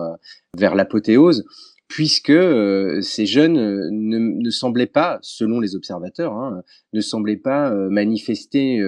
[0.56, 1.44] vers l'apothéose
[1.90, 7.36] puisque euh, ces jeunes euh, ne, ne, semblaient pas, selon les observateurs, hein, ne semblaient
[7.36, 8.80] pas euh, manifester,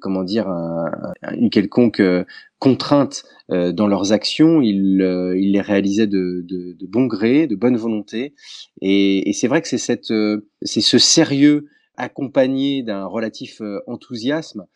[0.00, 0.46] comment dire,
[1.32, 2.02] une quelconque
[2.58, 4.60] contrainte dans leurs actions.
[4.62, 5.00] Ils,
[5.36, 8.34] ils les réalisaient de, de, de, bon gré, de bonne volonté,
[8.80, 10.12] et, et c'est vrai que c'est cette,
[10.62, 14.66] c'est ce sérieux accompagné d'un relatif enthousiasme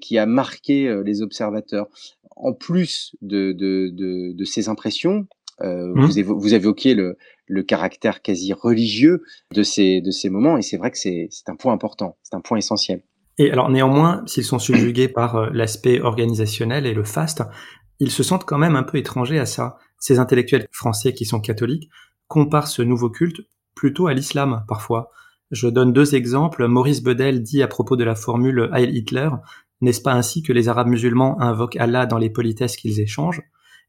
[0.00, 1.88] qui a marqué les observateurs.
[2.34, 5.26] En plus de, de, de, de ces impressions,
[5.60, 6.22] euh, mmh.
[6.22, 9.22] vous, vous, évoquiez le, le, caractère quasi religieux
[9.54, 12.40] de ces, de ces moments, et c'est vrai que c'est un point important, c'est un
[12.40, 13.02] point essentiel.
[13.38, 17.42] Et alors néanmoins, s'ils sont subjugués par euh, l'aspect organisationnel et le faste,
[18.00, 19.76] ils se sentent quand même un peu étrangers à ça.
[19.98, 21.88] Ces intellectuels français qui sont catholiques
[22.28, 23.40] comparent ce nouveau culte
[23.74, 25.10] plutôt à l'islam parfois.
[25.52, 26.66] Je donne deux exemples.
[26.66, 29.28] Maurice Bedel dit à propos de la formule Heil Hitler,
[29.82, 33.42] n'est-ce pas ainsi que les Arabes musulmans invoquent Allah dans les politesses qu'ils échangent?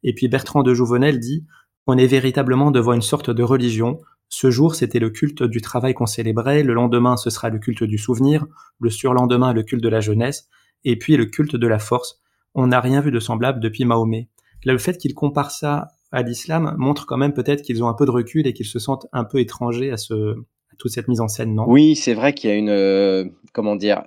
[0.04, 1.46] Et puis Bertrand de Jouvenel dit
[1.88, 4.02] on est véritablement devant une sorte de religion.
[4.28, 7.84] Ce jour, c'était le culte du travail qu'on célébrait, le lendemain, ce sera le culte
[7.84, 8.46] du souvenir,
[8.80, 10.50] le surlendemain, le culte de la jeunesse,
[10.84, 12.22] et puis le culte de la force.
[12.56, 14.30] On n'a rien vu de semblable depuis Mahomet.
[14.66, 17.94] Là, le fait qu'ils comparent ça à l'islam montre quand même peut-être qu'ils ont un
[17.94, 20.36] peu de recul et qu'ils se sentent un peu étrangers à ce,
[20.78, 21.66] toute cette mise en scène, non?
[21.68, 24.04] Oui, c'est vrai qu'il y a une, euh, comment dire,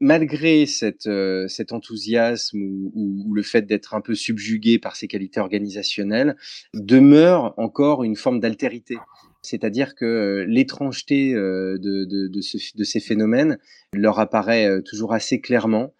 [0.00, 0.64] malgré
[1.06, 2.58] euh, cet enthousiasme
[2.94, 6.36] ou, le fait d'être un peu subjugué par ses qualités organisationnelles,
[6.74, 8.96] demeure encore une forme d'altérité.
[9.42, 13.58] C'est-à-dire que euh, l'étrangeté de, de, ces phénomènes
[13.94, 15.94] leur apparaît toujours assez clairement.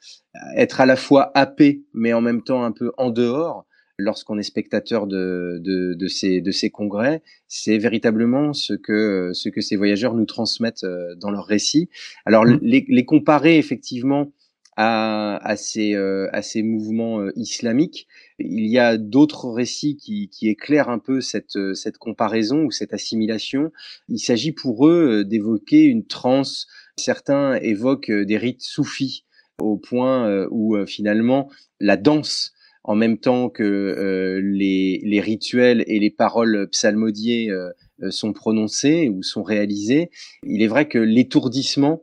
[0.56, 3.66] Être à la fois happé, mais en même temps un peu en dehors,
[4.00, 9.48] lorsqu'on est spectateur de, de, de, ces, de ces congrès, c'est véritablement ce que, ce
[9.48, 11.88] que ces voyageurs nous transmettent euh, dans leurs récits.
[12.24, 12.58] Alors, mmh.
[12.62, 14.32] les, les, comparer effectivement
[14.76, 18.06] à, à, ces, euh, à ces mouvements euh, islamiques,
[18.38, 22.94] il y a d'autres récits qui, qui éclairent un peu cette, cette comparaison ou cette
[22.94, 23.72] assimilation.
[24.08, 26.66] Il s'agit pour eux d'évoquer une transe.
[26.96, 29.24] Certains évoquent des rites soufis
[29.58, 36.10] au point où finalement la danse en même temps que euh, les, rituels et les
[36.10, 37.70] paroles psalmodiées euh,
[38.02, 40.10] euh, sont prononcés ou sont réalisés,
[40.44, 42.02] il est vrai que l'étourdissement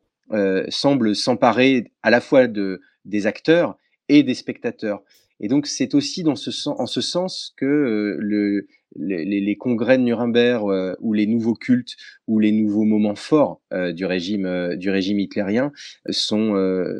[0.67, 3.77] semble s'emparer à la fois de, des acteurs
[4.09, 5.01] et des spectateurs.
[5.39, 10.03] Et donc c'est aussi dans ce, en ce sens que le, les, les, congrès de
[10.03, 11.95] Nuremberg euh, ou les nouveaux cultes
[12.27, 15.71] ou les nouveaux moments forts euh, du régime euh, du régime hitlérien
[16.09, 16.53] sont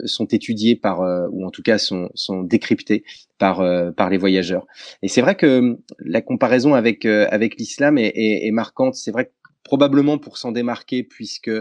[0.06, 1.00] sont étudiés par
[1.32, 3.04] ou en tout cas sont sont décryptés
[3.38, 3.64] par
[3.96, 4.66] par les voyageurs.
[5.02, 8.96] Et c'est vrai que la comparaison avec avec l'islam est, est, est marquante.
[8.96, 9.32] C'est vrai que
[9.64, 11.52] probablement pour s'en démarquer puisque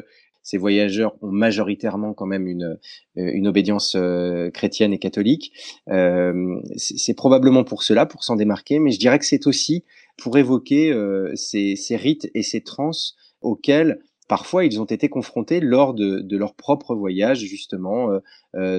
[0.47, 2.79] ces voyageurs ont majoritairement quand même une,
[3.17, 3.97] une obédience
[4.55, 5.53] chrétienne et catholique.
[5.91, 9.85] Euh, c'est probablement pour cela, pour s'en démarquer, mais je dirais que c'est aussi
[10.17, 12.93] pour évoquer euh, ces, ces, rites et ces trans
[13.41, 18.09] auxquels parfois ils ont été confrontés lors de, de leur propre voyage, justement,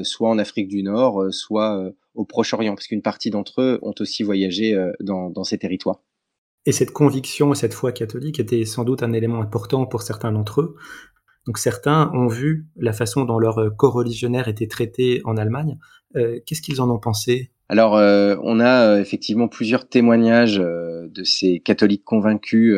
[0.04, 4.24] soit en Afrique du Nord, soit au Proche-Orient, parce qu'une partie d'entre eux ont aussi
[4.24, 6.02] voyagé dans, dans ces territoires.
[6.66, 10.34] Et cette conviction et cette foi catholique était sans doute un élément important pour certains
[10.34, 10.76] d'entre eux.
[11.48, 15.78] Donc certains ont vu la façon dont leur corps religionnaire était traité en Allemagne.
[16.16, 17.52] Euh, qu'est-ce qu'ils en ont pensé?
[17.70, 22.78] Alors, euh, on a euh, effectivement plusieurs témoignages de ces catholiques convaincus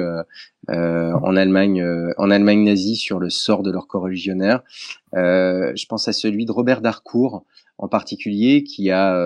[0.67, 1.84] en Allemagne,
[2.17, 4.62] en Allemagne nazie, sur le sort de leur corps religionnaire.
[5.13, 7.43] je pense à celui de Robert Darcourt,
[7.77, 9.17] en particulier, qui a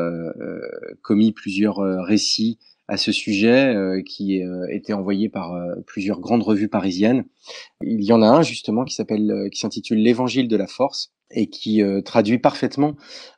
[1.01, 6.43] commis plusieurs récits à ce sujet euh, qui euh, était envoyé par euh, plusieurs grandes
[6.43, 7.25] revues parisiennes.
[7.81, 11.47] Il y en a un justement qui s'appelle, qui s'intitule L'Évangile de la force et
[11.47, 12.95] qui traduit parfaitement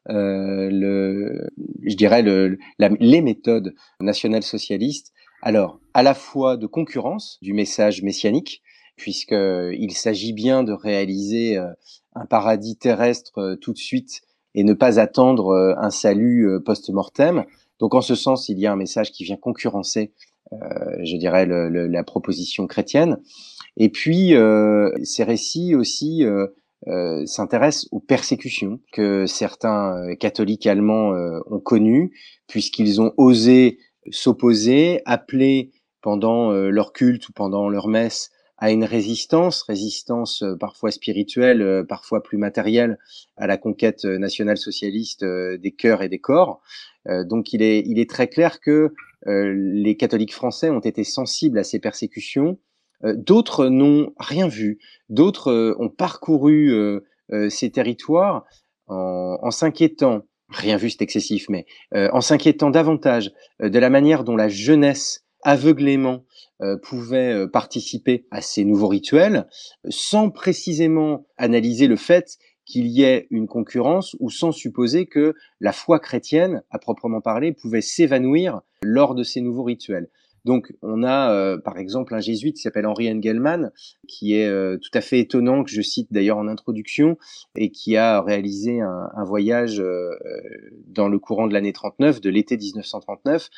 [0.08, 1.48] le,
[1.86, 5.14] je dirais le, les méthodes nationales socialistes.
[5.42, 8.62] Alors à la fois de concurrence du message messianique,
[8.98, 11.58] puisqu'il s'agit bien de réaliser
[12.16, 14.24] un paradis terrestre tout de suite
[14.56, 17.46] et ne pas attendre un salut post-mortem,
[17.80, 20.14] donc en ce sens, il y a un message qui vient concurrencer,
[20.54, 20.58] euh,
[21.04, 23.18] je dirais, le, le, la proposition chrétienne.
[23.78, 26.48] Et puis, euh, ces récits aussi euh,
[26.88, 32.12] euh s'intéressent aux persécutions que certains euh, catholiques allemands euh, ont connues,
[32.48, 33.80] puisqu'ils ont osé
[34.12, 41.84] s'opposer, appeler pendant leur culte ou pendant leur messe à une résistance, résistance parfois spirituelle,
[41.90, 42.98] parfois plus matérielle,
[43.36, 46.62] à la conquête nationale socialiste des cœurs et des corps.
[47.08, 48.94] Euh, donc il est, il est très clair que
[49.28, 52.60] euh, les catholiques français ont été sensibles à ces persécutions.
[53.04, 54.80] Euh, d'autres n'ont rien vu.
[55.10, 57.02] D'autres ont parcouru
[57.50, 58.46] ces territoires
[58.88, 64.36] en, en s'inquiétant rien vu, c'est excessif, mais en s'inquiétant davantage de la manière dont
[64.36, 66.24] la jeunesse aveuglément
[66.84, 69.48] pouvait participer à ces nouveaux rituels,
[69.90, 75.72] sans précisément analyser le fait qu'il y ait une concurrence ou sans supposer que la
[75.72, 80.10] foi chrétienne, à proprement parler, pouvait s'évanouir lors de ces nouveaux rituels.
[80.46, 83.72] Donc, on a euh, par exemple un jésuite qui s'appelle Henri Engelmann,
[84.08, 87.18] qui est euh, tout à fait étonnant, que je cite d'ailleurs en introduction,
[87.56, 90.12] et qui a réalisé un, un voyage euh,
[90.88, 93.50] dans le courant de l'année 39, de l'été 1939,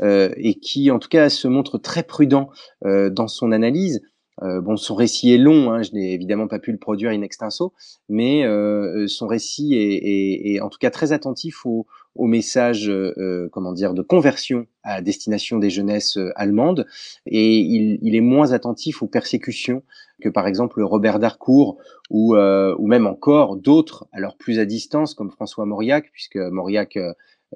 [0.00, 2.48] et qui en tout cas se montre très prudent
[2.82, 4.00] dans son analyse.
[4.42, 7.22] Euh, bon, son récit est long, hein, je n'ai évidemment pas pu le produire in
[7.22, 7.74] extenso,
[8.08, 13.48] mais euh, son récit est, est, en tout cas très attentif au, au message, euh,
[13.52, 16.86] comment dire, de conversion à destination des jeunesses allemandes,
[17.26, 19.82] et il, il, est moins attentif aux persécutions
[20.20, 21.78] que par exemple Robert Darcourt
[22.10, 26.96] ou, ou même encore d'autres, alors plus à distance comme François Mauriac, puisque Mauriac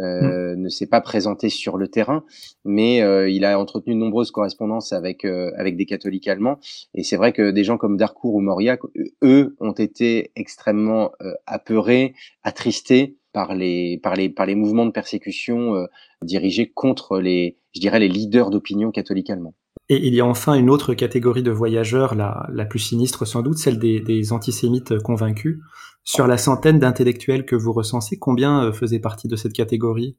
[0.00, 0.60] euh, mm.
[0.60, 2.24] ne s'est pas présenté sur le terrain,
[2.64, 6.58] mais euh, il a entretenu de nombreuses correspondances avec euh, avec des catholiques allemands.
[6.94, 8.80] Et c'est vrai que des gens comme Darcourt ou Mauriac,
[9.22, 11.12] eux, ont été extrêmement
[11.46, 15.86] apeurés, attristés par les par les par les mouvements de persécution
[16.22, 19.54] dirigés contre les, je dirais, les leaders d'opinion catholiques allemands.
[19.90, 23.42] Et il y a enfin une autre catégorie de voyageurs, la, la plus sinistre sans
[23.42, 25.58] doute, celle des, des antisémites convaincus.
[26.02, 30.16] Sur la centaine d'intellectuels que vous recensez, combien euh, faisaient partie de cette catégorie?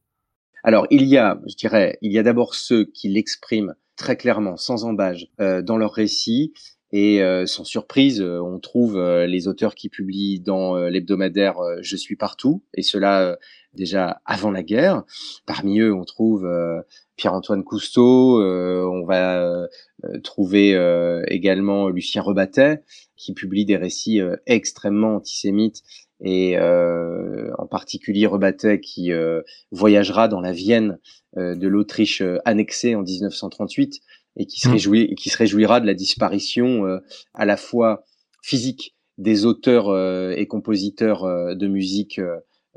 [0.64, 4.58] Alors, il y a, je dirais, il y a d'abord ceux qui l'expriment très clairement,
[4.58, 6.54] sans embâge, euh, dans leur récit.
[6.92, 12.64] Et euh, sans surprise, on trouve les auteurs qui publient dans l'hebdomadaire Je suis partout,
[12.74, 13.38] et cela
[13.74, 15.04] déjà avant la guerre.
[15.46, 16.50] Parmi eux, on trouve
[17.16, 19.68] Pierre-Antoine Cousteau, on va
[20.24, 20.72] trouver
[21.28, 22.84] également Lucien Rebattet,
[23.18, 25.82] qui publie des récits euh, extrêmement antisémites
[26.22, 31.00] et euh, en particulier Rebattet qui euh, voyagera dans la Vienne
[31.36, 34.02] de l'Autriche annexée en 1938
[34.38, 34.72] et qui se, mmh.
[34.72, 36.86] réjouit, qui se réjouira de la disparition
[37.34, 38.04] à la fois
[38.42, 39.90] physique des auteurs
[40.38, 42.22] et compositeurs de musique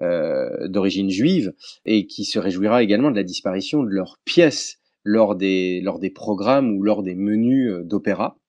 [0.01, 1.53] d'origine juive
[1.85, 6.11] et qui se réjouira également de la disparition de leurs pièces lors des, lors des
[6.11, 8.41] programmes ou lors des menus d'opéra.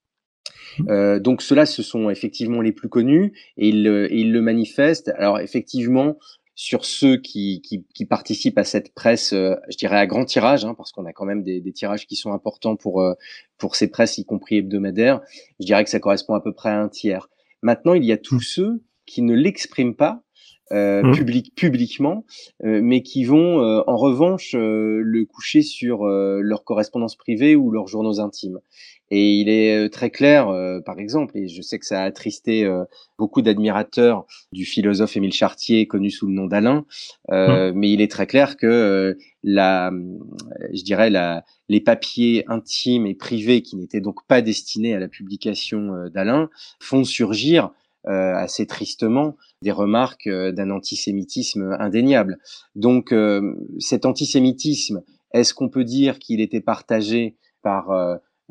[0.90, 5.10] Euh, donc ceux-là, ce sont effectivement les plus connus et ils, le manifestent.
[5.18, 6.18] Alors effectivement,
[6.56, 10.74] sur ceux qui, qui, participent à cette presse, euh, je dirais à grand tirage, hein,
[10.76, 13.14] parce qu'on a quand même des, tirages qui sont importants pour euh,
[13.58, 15.22] pour ces presses, y compris hebdomadaires.
[15.60, 17.30] Je dirais que ça correspond à peu près à un tiers.
[17.62, 18.42] Maintenant, il y a tous mmh.
[18.42, 20.24] ceux qui ne l'expriment pas
[20.72, 21.12] mmh.
[21.14, 22.26] public, publiquement,
[22.64, 28.60] mais qui vont en revanche le coucher sur leur correspondance privée ou leurs journaux intimes.
[29.14, 30.48] Et il est très clair,
[30.86, 32.70] par exemple, et je sais que ça a attristé
[33.18, 36.86] beaucoup d'admirateurs du philosophe Émile Chartier, connu sous le nom d'Alain,
[37.30, 37.72] mmh.
[37.76, 39.92] mais il est très clair que la,
[40.72, 45.10] je dirais la, les papiers intimes et privés qui n'étaient donc pas destinés à la
[45.10, 46.50] publication d'Alain
[46.80, 47.68] font surgir euh,
[48.06, 52.40] assez tristement des remarques euh, d'un antisémitisme indéniable.
[52.76, 57.90] Donc euh, cet antisémitisme, est-ce qu'on peut dire qu'il était partagé par,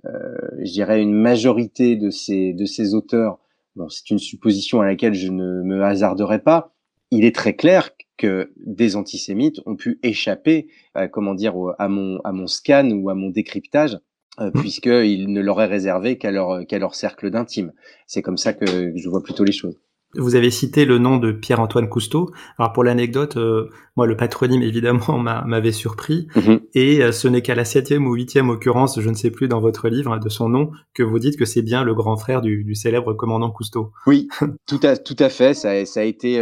[0.04, 3.38] je dirais, une majorité de ces, de ces auteurs?
[3.76, 6.72] Bon, c'est une supposition à laquelle je ne me hasarderai pas.
[7.10, 10.68] Il est très clair que des antisémites ont pu échapper,
[11.12, 13.98] comment dire, à mon, à mon scan ou à mon décryptage
[14.38, 14.60] euh, mmh.
[14.60, 17.72] puisqu'il ne leur est réservé qu'à leur, qu'à leur cercle d'intime.
[18.06, 19.78] C'est comme ça que je vois plutôt les choses.
[20.16, 22.32] Vous avez cité le nom de Pierre-Antoine Cousteau.
[22.58, 27.42] Alors pour l'anecdote, euh, moi le patronyme évidemment m'avait surpris mmh et euh, ce n'est
[27.42, 30.48] qu'à la septième ou huitième occurrence, je ne sais plus dans votre livre de son
[30.48, 33.92] nom, que vous dites que c'est bien le grand frère du, du, célèbre commandant Cousteau.
[34.06, 34.28] Oui,
[34.66, 35.54] tout à tout à fait.
[35.54, 36.38] Ça, ça a été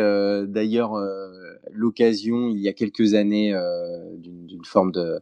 [0.48, 0.92] d'ailleurs
[1.72, 3.54] l'occasion il y a quelques années
[4.18, 5.18] d'une forme de euh,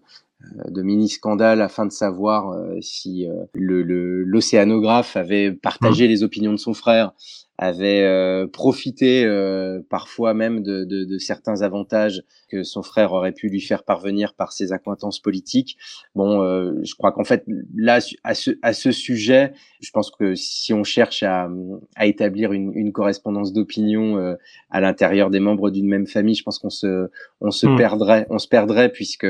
[0.69, 6.11] de mini-scandale afin de savoir euh, si euh, l'océanographe avait partagé mmh.
[6.11, 7.13] les opinions de son frère
[7.59, 13.33] avait euh, profité euh, parfois même de, de, de, certains avantages que son frère aurait
[13.33, 15.79] pu lui faire parvenir par ses accointances politiques.
[16.15, 17.45] Bon, euh, je crois qu'en fait,
[17.75, 21.49] là, à ce, à ce sujet, je pense que si on cherche à,
[21.97, 24.37] à établir une, une correspondance d'opinion
[24.71, 27.09] à l'intérieur des membres d'une même famille, je pense qu'on se,
[27.41, 27.77] on se hmm.
[27.77, 29.27] perdrait, on se perdrait puisque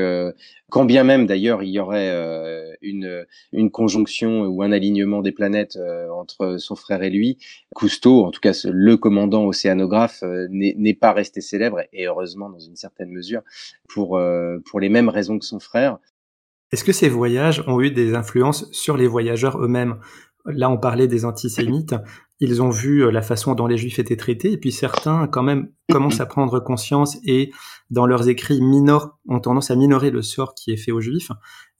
[0.69, 2.13] quand bien même d'ailleurs il y aurait
[2.81, 5.77] une, une conjonction ou un alignement des planètes
[6.11, 7.37] entre son frère et lui,
[7.73, 12.59] Cousteau en tout cas le commandant océanographe, euh, n'est pas resté célèbre, et heureusement dans
[12.59, 13.41] une certaine mesure,
[13.89, 15.97] pour, euh, pour les mêmes raisons que son frère.
[16.71, 19.99] Est-ce que ces voyages ont eu des influences sur les voyageurs eux-mêmes?
[20.45, 21.95] Là, on parlait des antisémites.
[22.39, 25.43] Ils ont vu euh, la façon dont les juifs étaient traités, et puis certains, quand
[25.43, 27.51] même, commencent à prendre conscience et,
[27.89, 31.31] dans leurs écrits, minorent, ont tendance à minorer le sort qui est fait aux juifs.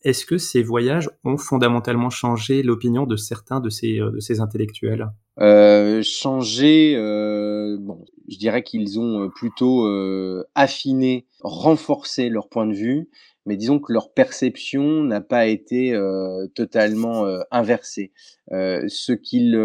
[0.03, 5.09] Est-ce que ces voyages ont fondamentalement changé l'opinion de certains de ces, de ces intellectuels?
[5.39, 12.65] Euh, changer, euh, bon, je dirais qu'ils ont euh, plutôt euh, affiné, renforcé leur point
[12.65, 13.09] de vue,
[13.47, 18.11] mais disons que leur perception n'a pas été euh, totalement inversée.
[18.51, 19.57] ce qu'ils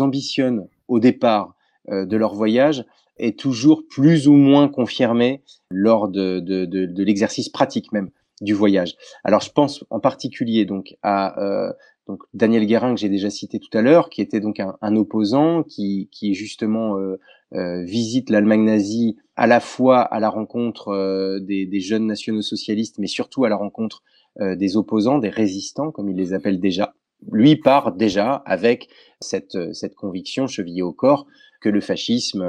[0.00, 1.56] ambitionnent au départ
[1.88, 2.84] de leur voyage
[3.18, 8.10] est toujours plus ou moins confirmé lors de, de, de, de l'exercice pratique même
[8.40, 8.96] du voyage.
[9.24, 11.74] Alors je pense en particulier donc à
[12.06, 15.62] donc Daniel Guérin que j'ai déjà cité tout à l'heure, qui était donc un, opposant,
[15.62, 17.18] qui, qui justement euh,
[17.54, 22.98] euh, visite l'Allemagne nazie à la fois à la rencontre euh, des, jeunes nationaux socialistes,
[22.98, 24.02] mais surtout à la rencontre
[24.40, 26.96] des opposants, des résistants, comme il les appelle déjà.
[27.30, 28.88] Lui part déjà avec
[29.20, 29.56] cette,
[29.96, 31.28] conviction chevillée au corps
[31.60, 32.44] que le fascisme,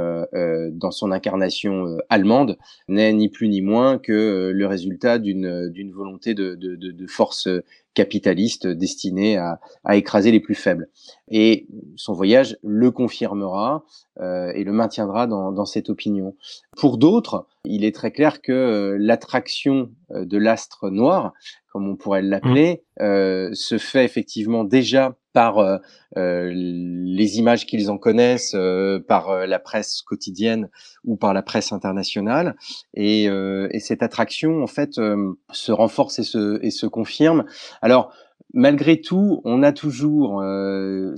[0.71, 7.05] dans son incarnation allemande, n'est ni plus ni moins que le résultat d'une volonté de
[7.07, 7.47] force
[7.95, 10.89] capitaliste destiné à, à, écraser les plus faibles.
[11.29, 13.85] Et son voyage le confirmera
[14.19, 16.35] euh, et le maintiendra dans, dans, cette opinion.
[16.77, 21.33] Pour d'autres, il est très clair que euh, l'attraction euh, de l'astre noir,
[21.75, 23.03] comme on pourrait l'appeler, mmh.
[23.03, 25.75] euh, se fait effectivement déjà par euh,
[26.15, 30.69] euh les images qu'ils en connaissent, euh, par la presse quotidienne
[31.03, 32.55] ou par la presse internationale.
[32.93, 37.43] Et, et cette attraction, en fait, se renforce et se, et se confirme.
[37.81, 38.13] Alors,
[38.53, 40.41] malgré tout, on a toujours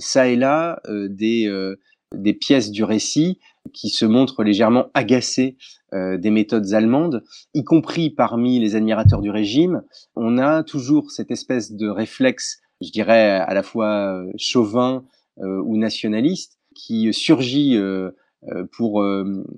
[0.00, 1.48] ça et là des
[2.14, 3.38] des pièces du récit
[3.72, 5.56] qui se montrent légèrement agacées
[5.94, 9.82] euh, des méthodes allemandes, y compris parmi les admirateurs du régime.
[10.14, 15.04] On a toujours cette espèce de réflexe, je dirais à la fois euh, chauvin
[15.40, 17.76] euh, ou nationaliste, qui surgit
[18.70, 19.02] pour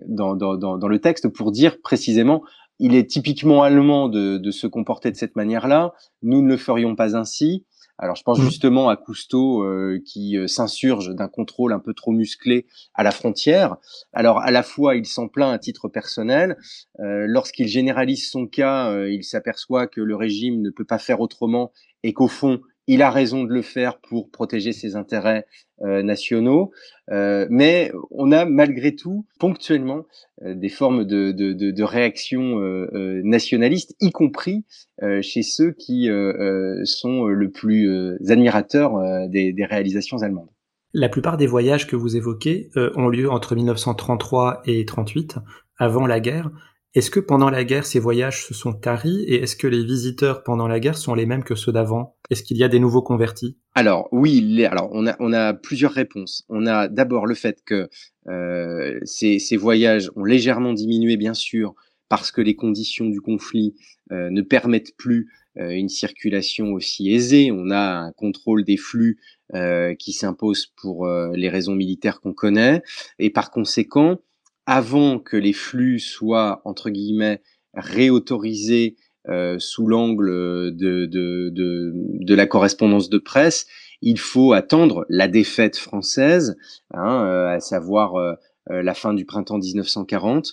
[0.08, 2.42] dans, dans, dans, le texte pour dire précisément
[2.78, 5.92] il est typiquement allemand de, de se comporter de cette manière-là.
[6.22, 7.66] Nous ne le ferions pas ainsi.
[8.00, 8.44] Alors je pense mmh.
[8.44, 13.10] justement à Cousteau euh, qui euh, s'insurge d'un contrôle un peu trop musclé à la
[13.10, 13.76] frontière.
[14.14, 16.56] Alors à la fois il s'en plaint à titre personnel,
[17.00, 21.72] euh, lorsqu'il généralise son cas, il s'aperçoit que le régime ne peut pas faire autrement
[22.02, 26.72] et qu'au fond il a raison de le faire pour protéger ses intérêts euh, nationaux,
[27.10, 30.06] euh, mais on a malgré tout ponctuellement
[30.42, 32.60] euh, des formes de, de, de, de réaction
[33.24, 34.64] nationalistes, y compris
[35.22, 36.08] chez ceux qui
[36.84, 40.50] sont le plus admirateurs des, des, réalisations allemandes.
[40.92, 45.38] La plupart des voyages que vous évoquez ont lieu entre 1933 et 38
[45.78, 46.50] avant la guerre.
[46.94, 50.42] Est-ce que pendant la guerre, ces voyages se sont taris et est-ce que les visiteurs
[50.42, 52.16] pendant la guerre sont les mêmes que ceux d'avant?
[52.30, 53.56] Est-ce qu'il y a des nouveaux convertis?
[53.76, 56.44] Alors oui, alors on a, on a plusieurs réponses.
[56.48, 57.88] On a d'abord le fait que
[58.28, 61.74] euh, ces, ces, voyages ont légèrement diminué, bien sûr,
[62.08, 63.76] parce que les conditions du conflit
[64.10, 65.28] euh, ne permettent plus
[65.58, 67.50] euh, une circulation aussi aisée.
[67.52, 69.18] On a un contrôle des flux
[69.54, 72.82] euh, qui s'impose pour euh, les raisons militaires qu'on connaît,
[73.18, 74.20] et par conséquent,
[74.70, 77.42] avant que les flux soient, entre guillemets,
[77.74, 78.94] réautorisés
[79.28, 80.30] euh, sous l'angle
[80.76, 83.66] de, de, de, de, la correspondance de presse,
[84.00, 86.56] il faut attendre la défaite française,
[86.94, 88.34] hein, euh, à savoir euh,
[88.68, 90.52] la fin du printemps 1940,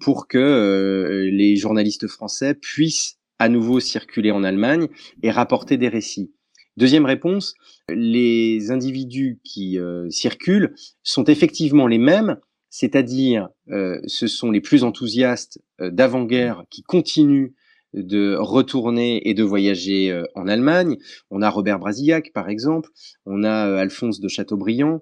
[0.00, 4.88] pour que les journalistes français puissent à nouveau circuler en Allemagne
[5.22, 6.32] et rapporter des récits.
[6.76, 7.54] Deuxième réponse,
[7.88, 9.78] les individus qui
[10.10, 10.74] circulent
[11.04, 12.38] sont effectivement les mêmes
[12.78, 17.52] c'est-à-dire euh, ce sont les plus enthousiastes euh, d'avant-guerre qui continuent
[17.94, 20.98] de retourner et de voyager euh, en Allemagne.
[21.30, 22.90] On a Robert Brasillac, par exemple.
[23.24, 25.00] On a Alphonse de Chateaubriand.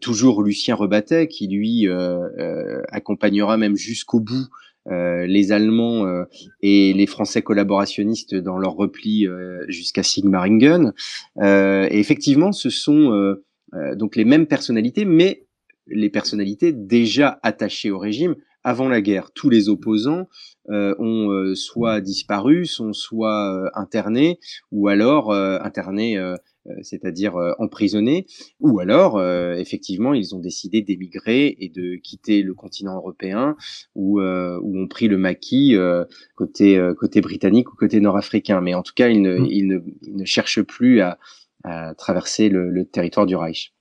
[0.00, 1.86] toujours Lucien Rebattet, qui lui
[2.88, 4.48] accompagnera même jusqu'au bout
[4.86, 6.06] les Allemands
[6.62, 9.26] et les Français collaborationnistes dans leur repli
[9.68, 10.92] jusqu'à Sigmaringen.
[11.38, 13.36] et effectivement, ce sont
[13.96, 15.45] donc les mêmes personnalités, mais
[15.86, 19.30] les personnalités déjà attachées au régime avant la guerre.
[19.32, 20.28] Tous les opposants
[20.70, 24.40] euh, ont euh, soit disparu, sont soit euh, internés,
[24.72, 26.20] ou alors internés,
[26.82, 28.26] c'est-à-dire emprisonnés,
[28.58, 29.22] ou alors
[29.56, 33.56] effectivement ils ont décidé d'émigrer et de quitter le continent européen,
[33.94, 35.76] ou, ou ont pris le maquis
[36.34, 38.60] côté côté britannique ou côté nord-africain.
[38.60, 39.46] Mais en tout cas, ils ne, mmh.
[39.48, 39.78] ils ne,
[40.08, 41.18] ne cherchent plus à,
[41.62, 43.75] à traverser le, le territoire du Reich.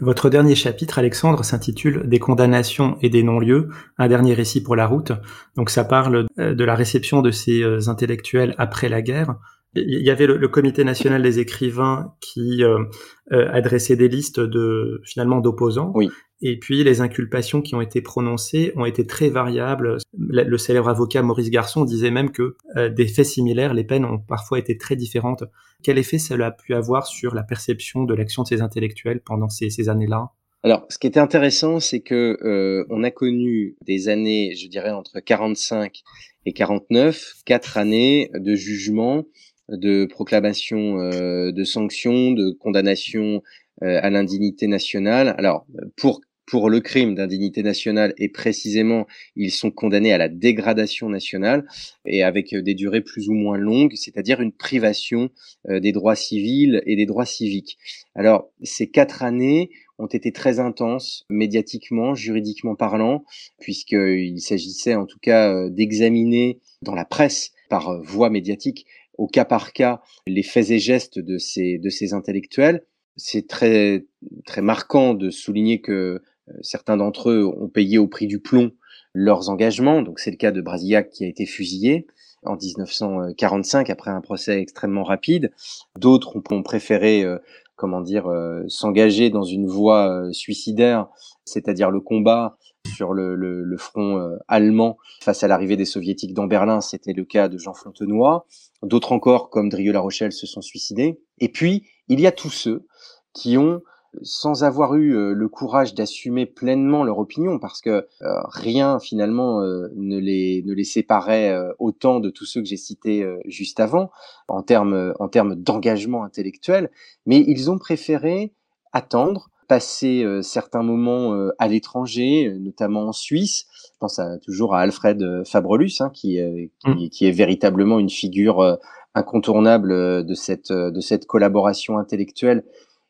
[0.00, 3.68] Votre dernier chapitre, Alexandre, s'intitule Des condamnations et des non-lieux,
[3.98, 5.12] un dernier récit pour la route.
[5.56, 9.36] Donc ça parle euh, de la réception de ces euh, intellectuels après la guerre.
[9.74, 12.84] Il y avait le, Comité national des écrivains qui euh,
[13.30, 15.92] adressait des listes de finalement d'opposants.
[15.94, 16.10] Oui.
[16.44, 19.98] Et puis les inculpations qui ont été prononcées ont été très variables.
[20.12, 24.18] Le célèbre avocat Maurice Garçon disait même que euh, des faits similaires, les peines ont
[24.18, 25.44] parfois été très différentes.
[25.84, 29.48] Quel effet cela a pu avoir sur la perception de l'action de ces intellectuels pendant
[29.48, 30.30] ces, années-là?
[30.64, 34.90] Alors, ce qui était intéressant, c'est que euh, on a connu des années, je dirais
[34.90, 36.02] entre 45
[36.46, 39.24] et 49, quatre années de jugement,
[39.68, 43.42] de proclamation euh, de sanctions, de condamnation
[43.80, 45.34] à l'indignité nationale.
[45.38, 45.66] Alors,
[45.96, 51.66] pour pour le crime d'indignité nationale et précisément ils sont condamnés à la dégradation nationale
[52.04, 55.30] et avec euh, des durées plus ou moins longues, c'est-à-dire une privation
[55.68, 57.78] euh, des droits civils et des droits civiques.
[58.14, 63.24] Alors ces quatre années ont été très intenses médiatiquement, juridiquement parlant,
[63.60, 68.86] puisqu'il s'agissait en tout cas euh, d'examiner dans la presse par voie médiatique
[69.18, 72.84] au cas par cas les faits et gestes de ces, de ces intellectuels.
[73.16, 74.06] C'est très,
[74.46, 76.24] très marquant de souligner que euh,
[76.62, 78.72] certains d'entre eux ont payé au prix du plomb
[79.14, 80.02] leurs engagements.
[80.02, 82.06] Donc c'est le cas de Brasillac qui a été fusillé
[82.44, 85.52] en 1945 après un procès extrêmement rapide.
[85.98, 87.38] D'autres ont, préféré, euh,
[87.76, 91.08] comment dire, euh, s'engager dans une voie suicidaire,
[91.44, 92.56] c'est-à-dire le combat
[92.96, 96.80] sur le, le front allemand face à l'arrivée des soviétiques dans Berlin.
[96.80, 98.44] C'était le cas de Jean Fontenoy.
[98.82, 101.20] D'autres encore, comme Drieux-La Rochelle, se sont suicidés.
[101.38, 102.86] Et puis, il y a tous ceux
[103.32, 103.82] qui ont
[104.20, 109.62] sans avoir eu euh, le courage d'assumer pleinement leur opinion, parce que euh, rien finalement
[109.62, 114.10] euh, ne les ne les séparait autant de tous ceux que j'ai cités juste avant
[114.48, 116.90] en termes en termes d'engagement intellectuel,
[117.26, 118.52] mais ils ont préféré
[118.92, 123.64] attendre passer certains moments à l'étranger, notamment en Suisse.
[123.94, 126.38] Je pense à, toujours à Alfred Fabrelus, hein, qui,
[126.80, 127.08] qui, mmh.
[127.08, 128.78] qui, est véritablement une figure
[129.14, 132.64] incontournable de cette, de cette collaboration intellectuelle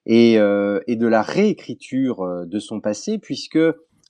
[0.06, 3.58] et, euh, et de la réécriture euh, de son passé, puisque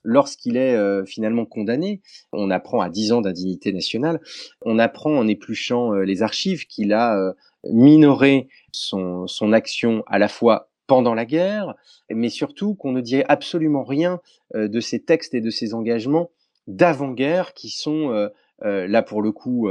[0.03, 4.19] lorsqu'il est euh, finalement condamné, on apprend à 10 ans d'indignité nationale,
[4.61, 7.33] on apprend en épluchant les archives qu'il a
[7.69, 11.75] minoré son, son action à la fois pendant la guerre,
[12.09, 14.19] mais surtout qu'on ne dirait absolument rien
[14.53, 16.31] de ses textes et de ses engagements
[16.67, 18.29] d'avant-guerre qui sont
[18.59, 19.69] là pour le coup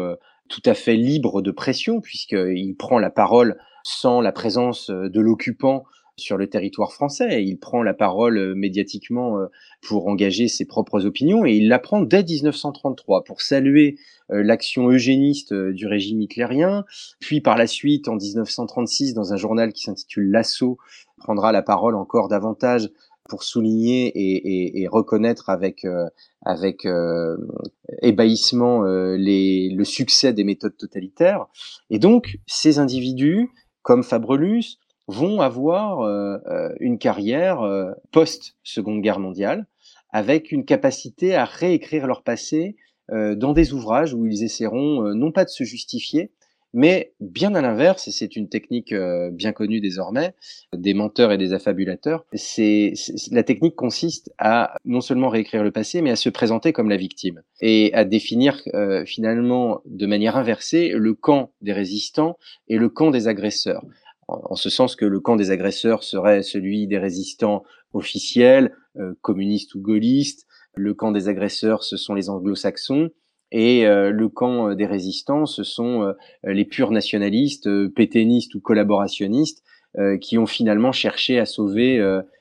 [0.49, 5.85] tout à fait libres de pression puisqu'il prend la parole sans la présence de l'occupant
[6.17, 7.45] sur le territoire français.
[7.45, 9.47] Il prend la parole euh, médiatiquement euh,
[9.81, 13.99] pour engager ses propres opinions et il la prend dès 1933 pour saluer
[14.31, 16.85] euh, l'action eugéniste du régime hitlérien.
[17.21, 20.79] Puis par la suite, en 1936, dans un journal qui s'intitule L'Assaut,
[21.19, 22.91] prendra la parole encore davantage
[23.29, 25.87] pour souligner et, reconnaître avec
[28.03, 31.47] ébahissement le succès des méthodes totalitaires.
[31.89, 33.49] Et donc, ces individus,
[33.83, 34.79] comme Fabrelus,
[35.13, 36.01] vont avoir
[36.81, 37.61] une carrière
[38.11, 39.67] post-Seconde Guerre mondiale,
[40.11, 42.77] avec une capacité à réécrire leur passé
[43.11, 46.33] dans des ouvrages où ils essaieront non pas de se justifier,
[46.75, 50.35] mais bien à l'inverse, et c'est une technique euh, bien connue désormais
[50.75, 52.95] des menteurs et des affabulateurs, c'est
[53.31, 56.97] la technique consiste à non seulement réécrire le passé, mais à se présenter comme la
[56.97, 62.39] victime et à définir euh, finalement de manière inversée le camp des résistants
[62.69, 63.85] et le camp des agresseurs.
[64.29, 69.75] En, ce sens que le camp des agresseurs serait celui des résistants officiels, euh, communistes
[69.75, 70.47] ou gaullistes.
[70.75, 73.11] Le camp des agresseurs, ce sont les anglo-saxons
[73.53, 78.61] et euh, le camp euh, des résistants, ce sont euh, les purs nationalistes, pétainistes ou
[78.61, 79.63] collaborationnistes,
[80.23, 81.99] qui ont finalement cherché à sauver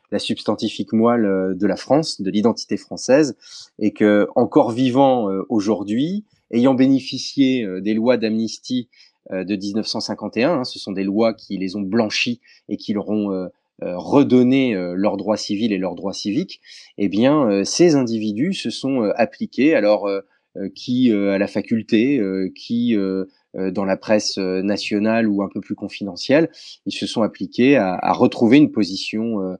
[0.09, 3.35] la substantifique moelle de la France, de l'identité française,
[3.77, 8.87] et que encore vivant aujourd'hui, ayant bénéficié des lois d'amnistie
[9.29, 13.49] de 1951, hein, ce sont des lois qui les ont blanchis et qui leur ont
[13.79, 16.61] redonné leurs droits civils et leurs droits civiques,
[16.97, 19.75] eh bien, ces individus se sont appliqués.
[19.75, 20.07] Alors,
[20.57, 22.95] euh, qui euh, à la faculté, euh, qui
[23.53, 26.49] dans la presse nationale ou un peu plus confidentielle,
[26.85, 29.57] ils se sont appliqués à, à retrouver une position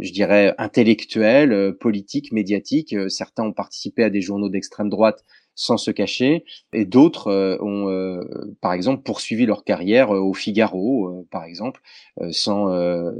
[0.00, 2.94] je dirais, intellectuelle, politique, médiatique.
[3.08, 5.24] Certains ont participé à des journaux d'extrême droite
[5.60, 8.22] sans se cacher, et d'autres euh, ont, euh,
[8.62, 11.82] par exemple, poursuivi leur carrière euh, au Figaro, par exemple,
[12.30, 12.68] sans,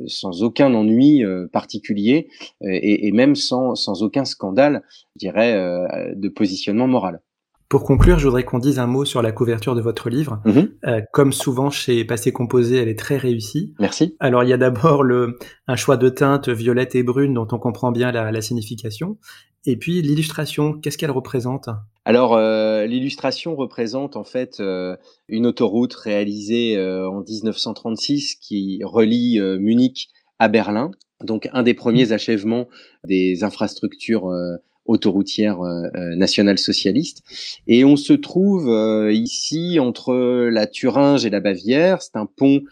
[0.07, 1.23] sans aucun ennui
[1.53, 2.29] particulier
[2.63, 4.83] et, et, même sans, sans aucun scandale,
[5.15, 7.21] je dirais, de positionnement moral.
[7.71, 10.43] Pour conclure, je voudrais qu'on dise un mot sur la couverture de votre livre.
[10.45, 10.73] Mhm.
[10.89, 13.75] Euh, comme souvent chez Passé Composé, elle est très réussie.
[13.79, 14.17] Merci.
[14.19, 15.39] Alors il y a d'abord le
[15.69, 19.19] un choix de teintes violette et brune dont on comprend bien la, la signification.
[19.67, 21.69] Et puis l'illustration, qu'est-ce qu'elle représente?
[22.05, 24.97] Alors euh, l'illustration représente en fait euh,
[25.29, 30.09] une autoroute réalisée euh, en 1936 qui relie Munich
[30.39, 30.91] à Berlin.
[31.23, 32.13] Donc un des premiers mmh.
[32.13, 32.69] achèvements
[33.05, 34.31] des infrastructures
[34.91, 37.23] autoroutière euh, euh, nationale socialiste.
[37.67, 38.69] Et on se trouve
[39.13, 40.15] ici entre
[40.51, 42.03] la Thuringe et la Bavière.
[42.03, 42.63] C'est un pont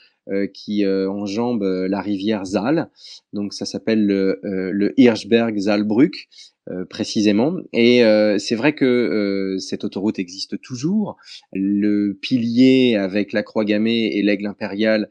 [0.53, 2.91] qui enjambe la rivière Saal.
[3.33, 6.29] Donc ça s'appelle le, le Hirschberg-Saalbrück.
[6.70, 7.55] Euh, précisément.
[7.72, 11.16] Et euh, c'est vrai que euh, cette autoroute existe toujours.
[11.55, 15.09] Le pilier avec la croix gammée et l'aigle impérial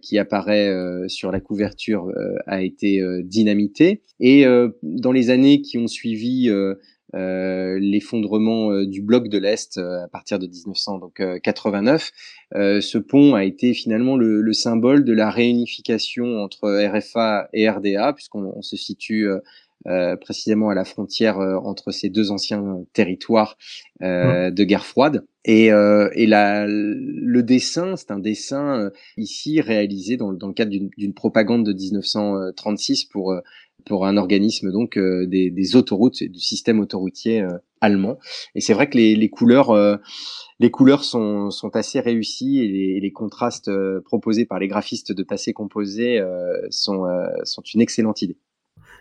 [0.00, 0.70] qui apparaît
[1.08, 2.12] sur la couverture
[2.46, 4.02] a été dynamité.
[4.20, 4.44] Et
[4.82, 6.50] dans les années qui ont suivi
[7.14, 12.10] l'effondrement du bloc de l'Est à partir de 1989.
[12.54, 18.12] ce pont a été finalement le, le, symbole de la réunification entre RFA et RDA,
[18.12, 19.28] puisqu'on se situe
[19.88, 23.58] euh, précisément à la frontière euh, entre ces deux anciens territoires
[24.00, 25.26] euh, de guerre froide.
[25.44, 31.14] Et, et la, le dessin, c'est un dessin ici réalisé dans, dans le cadre d'une
[31.14, 33.34] propagande de 1936 pour
[33.84, 37.44] pour un organisme donc des, des, autoroutes du système autoroutier
[37.80, 38.18] allemand.
[38.54, 40.00] Et c'est vrai que les, couleurs
[40.58, 43.70] les couleurs sont, sont assez réussies et les, contrastes
[44.04, 46.22] proposés par les graphistes de passé composé
[46.70, 47.04] sont,
[47.44, 48.38] sont une excellente idée.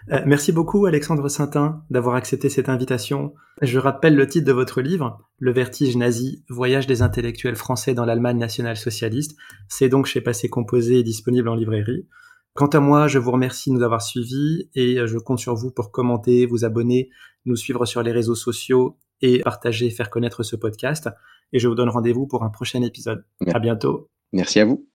[0.09, 3.33] Euh, merci beaucoup Alexandre Saintin d'avoir accepté cette invitation.
[3.61, 8.05] Je rappelle le titre de votre livre, Le vertige nazi, voyage des intellectuels français dans
[8.05, 9.37] l'Allemagne nationale socialiste.
[9.67, 12.07] C'est donc chez Passé Composé et disponible en librairie.
[12.53, 15.71] Quant à moi, je vous remercie de nous avoir suivis et je compte sur vous
[15.71, 17.09] pour commenter, vous abonner,
[17.45, 21.09] nous suivre sur les réseaux sociaux et partager, faire connaître ce podcast.
[21.53, 23.23] Et je vous donne rendez-vous pour un prochain épisode.
[23.53, 24.09] À bientôt.
[24.33, 24.90] Merci à vous.